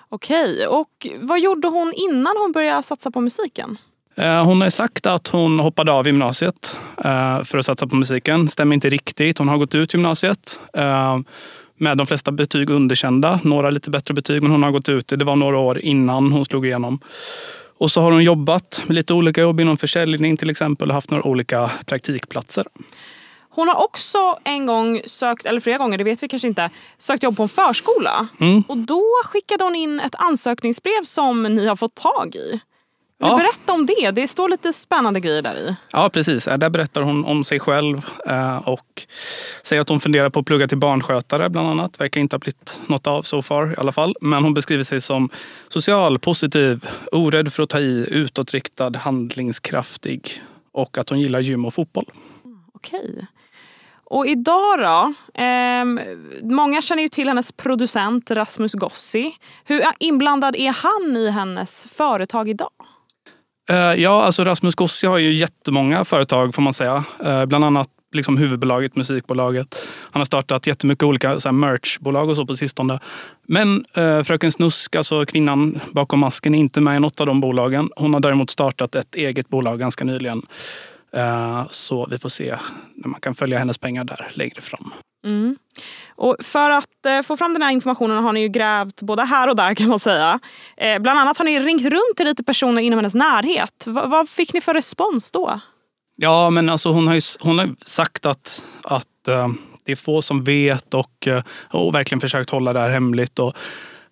Okej, 0.08 0.66
och 0.66 1.06
vad 1.20 1.40
gjorde 1.40 1.68
hon 1.68 1.92
innan 1.96 2.34
hon 2.38 2.52
började 2.52 2.82
satsa 2.82 3.10
på 3.10 3.20
musiken? 3.20 3.78
Eh, 4.14 4.44
hon 4.44 4.60
har 4.60 4.70
sagt 4.70 5.06
att 5.06 5.28
hon 5.28 5.60
hoppade 5.60 5.92
av 5.92 6.06
gymnasiet 6.06 6.76
eh, 7.04 7.42
för 7.42 7.58
att 7.58 7.66
satsa 7.66 7.86
på 7.86 7.96
musiken. 7.96 8.48
Stämmer 8.48 8.74
inte 8.74 8.88
riktigt. 8.88 9.38
Hon 9.38 9.48
har 9.48 9.58
gått 9.58 9.74
ut 9.74 9.94
gymnasiet 9.94 10.60
med 11.80 11.96
de 11.96 12.06
flesta 12.06 12.32
betyg 12.32 12.70
underkända. 12.70 13.40
Några 13.44 13.70
lite 13.70 13.90
bättre 13.90 14.14
betyg, 14.14 14.42
men 14.42 14.50
hon 14.50 14.62
har 14.62 14.70
gått 14.70 14.88
ut. 14.88 15.08
Det 15.08 15.24
var 15.24 15.36
några 15.36 15.58
år 15.58 15.78
innan 15.78 16.32
hon 16.32 16.44
slog 16.44 16.66
igenom. 16.66 16.98
Och 17.78 17.90
så 17.90 18.00
har 18.00 18.12
hon 18.12 18.24
jobbat 18.24 18.82
med 18.86 18.94
lite 18.94 19.14
olika 19.14 19.40
jobb 19.40 19.60
inom 19.60 19.76
försäljning 19.76 20.36
till 20.36 20.50
exempel 20.50 20.88
och 20.88 20.94
haft 20.94 21.10
några 21.10 21.24
olika 21.24 21.70
praktikplatser. 21.86 22.66
Hon 23.50 23.68
har 23.68 23.84
också 23.84 24.38
en 24.44 24.66
gång 24.66 25.00
sökt, 25.06 25.46
eller 25.46 25.60
flera 25.60 25.78
gånger, 25.78 25.98
det 25.98 26.04
vet 26.04 26.22
vi 26.22 26.28
kanske 26.28 26.48
inte, 26.48 26.70
sökt 26.98 27.22
jobb 27.22 27.36
på 27.36 27.42
en 27.42 27.48
förskola. 27.48 28.28
Mm. 28.40 28.62
Och 28.68 28.76
då 28.76 29.04
skickade 29.24 29.64
hon 29.64 29.76
in 29.76 30.00
ett 30.00 30.14
ansökningsbrev 30.14 31.04
som 31.04 31.42
ni 31.42 31.66
har 31.66 31.76
fått 31.76 31.94
tag 31.94 32.34
i. 32.34 32.60
Ja. 33.28 33.36
berätta 33.36 33.72
om 33.72 33.86
det? 33.86 34.10
Det 34.10 34.28
står 34.28 34.48
lite 34.48 34.72
spännande 34.72 35.20
grejer 35.20 35.42
där 35.42 35.54
i. 35.56 35.74
Ja, 35.92 36.08
precis. 36.10 36.48
Eh, 36.48 36.58
Där 36.58 36.70
berättar 36.70 37.02
hon 37.02 37.24
om 37.24 37.44
sig 37.44 37.60
själv 37.60 38.06
eh, 38.26 38.68
och 38.68 39.06
säger 39.62 39.82
att 39.82 39.88
hon 39.88 40.00
funderar 40.00 40.30
på 40.30 40.40
att 40.40 40.46
plugga 40.46 40.68
till 40.68 40.78
barnskötare 40.78 41.48
bland 41.50 41.68
annat. 41.68 42.00
Verkar 42.00 42.20
inte 42.20 42.36
ha 42.36 42.38
blivit 42.38 42.80
något 42.86 43.06
av 43.06 43.22
so 43.22 43.42
far 43.42 43.72
i 43.72 43.74
alla 43.78 43.92
fall. 43.92 44.14
Men 44.20 44.42
hon 44.44 44.54
beskriver 44.54 44.84
sig 44.84 45.00
som 45.00 45.30
social, 45.68 46.18
positiv, 46.18 46.84
orädd 47.12 47.52
för 47.52 47.62
att 47.62 47.68
ta 47.70 47.80
i, 47.80 48.06
utåtriktad, 48.10 48.92
handlingskraftig 48.96 50.42
och 50.72 50.98
att 50.98 51.10
hon 51.10 51.20
gillar 51.20 51.40
gym 51.40 51.64
och 51.64 51.74
fotboll. 51.74 52.06
Okej. 52.74 53.26
Och 54.04 54.26
idag 54.26 54.78
då? 54.78 55.14
Ehm, 55.34 56.00
många 56.42 56.82
känner 56.82 57.02
ju 57.02 57.08
till 57.08 57.28
hennes 57.28 57.52
producent 57.52 58.30
Rasmus 58.30 58.72
Gossi. 58.72 59.32
Hur 59.64 59.82
inblandad 59.98 60.56
är 60.56 60.70
han 60.72 61.16
i 61.16 61.30
hennes 61.30 61.86
företag 61.92 62.48
idag? 62.48 62.70
Eh, 63.70 63.94
ja, 64.02 64.22
alltså 64.22 64.44
Rasmus 64.44 64.74
Gossi 64.74 65.06
har 65.06 65.18
ju 65.18 65.34
jättemånga 65.34 66.04
företag 66.04 66.54
får 66.54 66.62
man 66.62 66.74
säga. 66.74 67.04
Eh, 67.24 67.46
bland 67.46 67.64
annat 67.64 67.88
liksom 68.12 68.36
huvudbolaget, 68.36 68.96
musikbolaget. 68.96 69.74
Han 70.10 70.20
har 70.20 70.24
startat 70.24 70.66
jättemycket 70.66 71.02
olika 71.02 71.40
så 71.40 71.48
här, 71.48 71.52
merchbolag 71.52 72.28
och 72.28 72.36
så 72.36 72.46
på 72.46 72.56
sistone. 72.56 72.98
Men 73.46 73.84
eh, 73.94 74.22
Fröken 74.22 74.52
Snusk, 74.52 74.96
alltså 74.96 75.26
kvinnan 75.26 75.80
bakom 75.92 76.20
masken, 76.20 76.54
är 76.54 76.58
inte 76.58 76.80
med 76.80 76.96
i 76.96 77.00
något 77.00 77.20
av 77.20 77.26
de 77.26 77.40
bolagen. 77.40 77.90
Hon 77.96 78.14
har 78.14 78.20
däremot 78.20 78.50
startat 78.50 78.94
ett 78.94 79.14
eget 79.14 79.48
bolag 79.48 79.78
ganska 79.78 80.04
nyligen. 80.04 80.42
Eh, 81.16 81.66
så 81.70 82.06
vi 82.10 82.18
får 82.18 82.28
se 82.28 82.56
när 82.94 83.08
man 83.08 83.20
kan 83.20 83.34
följa 83.34 83.58
hennes 83.58 83.78
pengar 83.78 84.04
där 84.04 84.30
längre 84.34 84.60
fram. 84.60 84.92
Mm. 85.24 85.56
Och 86.16 86.36
för 86.40 86.70
att 86.70 87.06
eh, 87.06 87.22
få 87.22 87.36
fram 87.36 87.52
den 87.52 87.62
här 87.62 87.70
informationen 87.70 88.24
har 88.24 88.32
ni 88.32 88.40
ju 88.40 88.48
grävt 88.48 89.02
både 89.02 89.24
här 89.24 89.48
och 89.48 89.56
där 89.56 89.74
kan 89.74 89.88
man 89.88 90.00
säga. 90.00 90.40
Eh, 90.76 90.98
bland 90.98 91.18
annat 91.18 91.38
har 91.38 91.44
ni 91.44 91.60
ringt 91.60 91.82
runt 91.82 92.16
till 92.16 92.26
lite 92.26 92.44
personer 92.44 92.82
inom 92.82 92.98
hennes 92.98 93.14
närhet. 93.14 93.84
V 93.86 94.00
vad 94.04 94.28
fick 94.28 94.52
ni 94.52 94.60
för 94.60 94.74
respons 94.74 95.30
då? 95.30 95.60
Ja, 96.16 96.50
men 96.50 96.68
alltså 96.68 96.92
hon 96.92 97.06
har 97.06 97.14
ju 97.14 97.20
hon 97.40 97.58
har 97.58 97.74
sagt 97.86 98.26
att, 98.26 98.62
att 98.82 99.28
eh, 99.28 99.48
det 99.84 99.92
är 99.92 99.96
få 99.96 100.22
som 100.22 100.44
vet 100.44 100.94
och, 100.94 101.26
eh, 101.26 101.42
och 101.70 101.94
verkligen 101.94 102.20
försökt 102.20 102.50
hålla 102.50 102.72
det 102.72 102.80
här 102.80 102.90
hemligt. 102.90 103.38
Och 103.38 103.56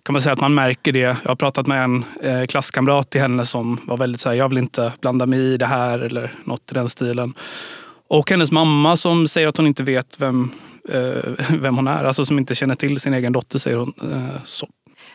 kan 0.02 0.12
man 0.12 0.22
säga 0.22 0.32
att 0.32 0.40
man 0.40 0.54
märker 0.54 0.92
det. 0.92 0.98
Jag 0.98 1.16
har 1.24 1.36
pratat 1.36 1.66
med 1.66 1.84
en 1.84 2.04
eh, 2.22 2.46
klasskamrat 2.46 3.10
till 3.10 3.20
henne 3.20 3.46
som 3.46 3.80
var 3.84 3.96
väldigt 3.96 4.20
så 4.20 4.28
här, 4.28 4.36
jag 4.36 4.48
vill 4.48 4.58
inte 4.58 4.92
blanda 5.00 5.26
mig 5.26 5.38
i 5.38 5.56
det 5.56 5.66
här 5.66 5.98
eller 5.98 6.34
något 6.44 6.70
i 6.70 6.74
den 6.74 6.88
stilen. 6.88 7.34
Och 8.08 8.30
hennes 8.30 8.50
mamma 8.50 8.96
som 8.96 9.28
säger 9.28 9.48
att 9.48 9.56
hon 9.56 9.66
inte 9.66 9.82
vet 9.82 10.20
vem, 10.20 10.52
vem 11.60 11.76
hon 11.76 11.88
är. 11.88 12.04
Alltså 12.04 12.24
som 12.24 12.38
inte 12.38 12.54
känner 12.54 12.74
till 12.76 13.00
sin 13.00 13.14
egen 13.14 13.32
dotter 13.32 13.58
säger 13.58 13.76
hon. 13.76 13.92
Eh, 14.12 14.42
så. 14.44 14.68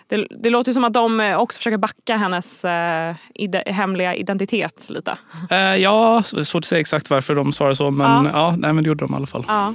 Det, 0.08 0.28
det 0.44 0.50
låter 0.50 0.70
ju 0.70 0.74
som 0.74 0.84
att 0.84 0.94
de 0.94 1.20
eh, 1.20 1.38
också 1.38 1.58
försöker 1.58 1.78
backa 1.78 2.18
hennes 2.18 2.66
eh, 2.66 3.16
ide- 3.36 3.64
hemliga 3.66 4.16
identitet 4.16 4.86
lite. 4.90 5.18
Eh, 5.50 5.58
ja, 5.76 6.24
svårt 6.24 6.56
att 6.62 6.66
säga 6.66 6.80
exakt 6.80 7.10
varför 7.10 7.36
de 7.36 7.54
svarar 7.54 7.74
så. 7.74 7.92
Men 7.92 8.26
Ja. 8.26 8.32
ja, 8.34 8.56
nej, 8.58 8.74
men 8.74 8.84
det 8.84 8.88
gjorde 8.88 9.06
de 9.06 9.14
i 9.14 9.16
alla 9.16 9.28
fall. 9.28 9.46
Ja. 9.48 9.74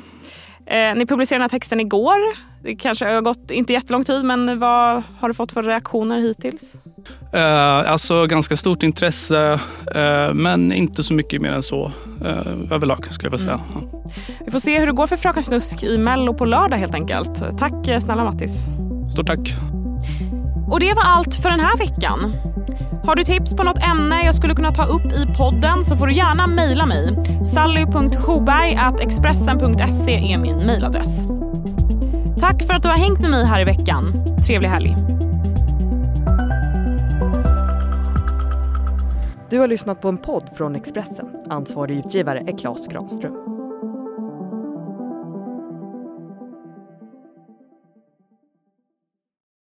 Eh, 0.70 0.94
ni 0.94 1.06
publicerade 1.06 1.38
den 1.38 1.50
här 1.50 1.58
texten 1.58 1.80
igår. 1.80 2.48
Det 2.62 2.76
kanske 2.76 3.04
har 3.04 3.20
gått 3.20 3.50
inte 3.50 3.72
jättelång 3.72 4.04
tid 4.04 4.24
men 4.24 4.58
vad 4.58 5.02
har 5.20 5.28
du 5.28 5.34
fått 5.34 5.52
för 5.52 5.62
reaktioner 5.62 6.18
hittills? 6.18 6.80
Eh, 7.32 7.92
alltså 7.92 8.26
ganska 8.26 8.56
stort 8.56 8.82
intresse, 8.82 9.60
eh, 9.94 10.34
men 10.34 10.72
inte 10.72 11.02
så 11.02 11.14
mycket 11.14 11.42
mer 11.42 11.52
än 11.52 11.62
så 11.62 11.92
eh, 12.24 12.72
överlag 12.72 13.06
skulle 13.10 13.26
jag 13.26 13.38
vilja 13.38 13.46
säga. 13.46 13.60
Vi 14.44 14.50
får 14.50 14.58
se 14.58 14.78
hur 14.78 14.86
det 14.86 14.92
går 14.92 15.06
för 15.06 15.16
Fröken 15.16 15.42
Snusk 15.42 15.82
i 15.82 15.98
Mello 15.98 16.34
på 16.34 16.44
lördag 16.44 16.76
helt 16.76 16.94
enkelt. 16.94 17.58
Tack 17.58 17.88
eh, 17.88 18.00
snälla 18.00 18.24
Mattis. 18.24 18.52
Stort 19.12 19.26
tack. 19.26 19.54
Och 20.70 20.80
det 20.80 20.94
var 20.94 21.02
allt 21.02 21.34
för 21.34 21.50
den 21.50 21.60
här 21.60 21.78
veckan. 21.78 22.32
Har 23.04 23.16
du 23.16 23.24
tips 23.24 23.54
på 23.54 23.62
något 23.62 23.78
ämne 23.78 24.24
jag 24.24 24.34
skulle 24.34 24.54
kunna 24.54 24.72
ta 24.72 24.84
upp 24.84 25.04
i 25.04 25.26
podden 25.36 25.84
så 25.84 25.96
får 25.96 26.06
du 26.06 26.12
gärna 26.12 26.46
mejla 26.46 26.86
mig. 26.86 27.16
sally.sjoberg.expressen.se 27.44 30.32
är 30.32 30.38
min 30.38 30.56
mejladress. 30.56 31.24
Tack 32.40 32.62
för 32.62 32.74
att 32.74 32.82
du 32.82 32.88
har 32.88 32.96
hängt 32.96 33.20
med 33.20 33.30
mig 33.30 33.44
här 33.44 33.60
i 33.60 33.64
veckan. 33.64 34.12
Trevlig 34.46 34.68
helg. 34.68 34.96
Du 39.50 39.58
har 39.58 39.68
lyssnat 39.68 40.00
på 40.00 40.08
en 40.08 40.18
podd 40.18 40.50
från 40.56 40.76
Expressen. 40.76 41.26
Ansvarig 41.48 41.98
utgivare 41.98 42.44
är 42.46 42.58
Klas 42.58 42.88
Granström. 42.88 43.57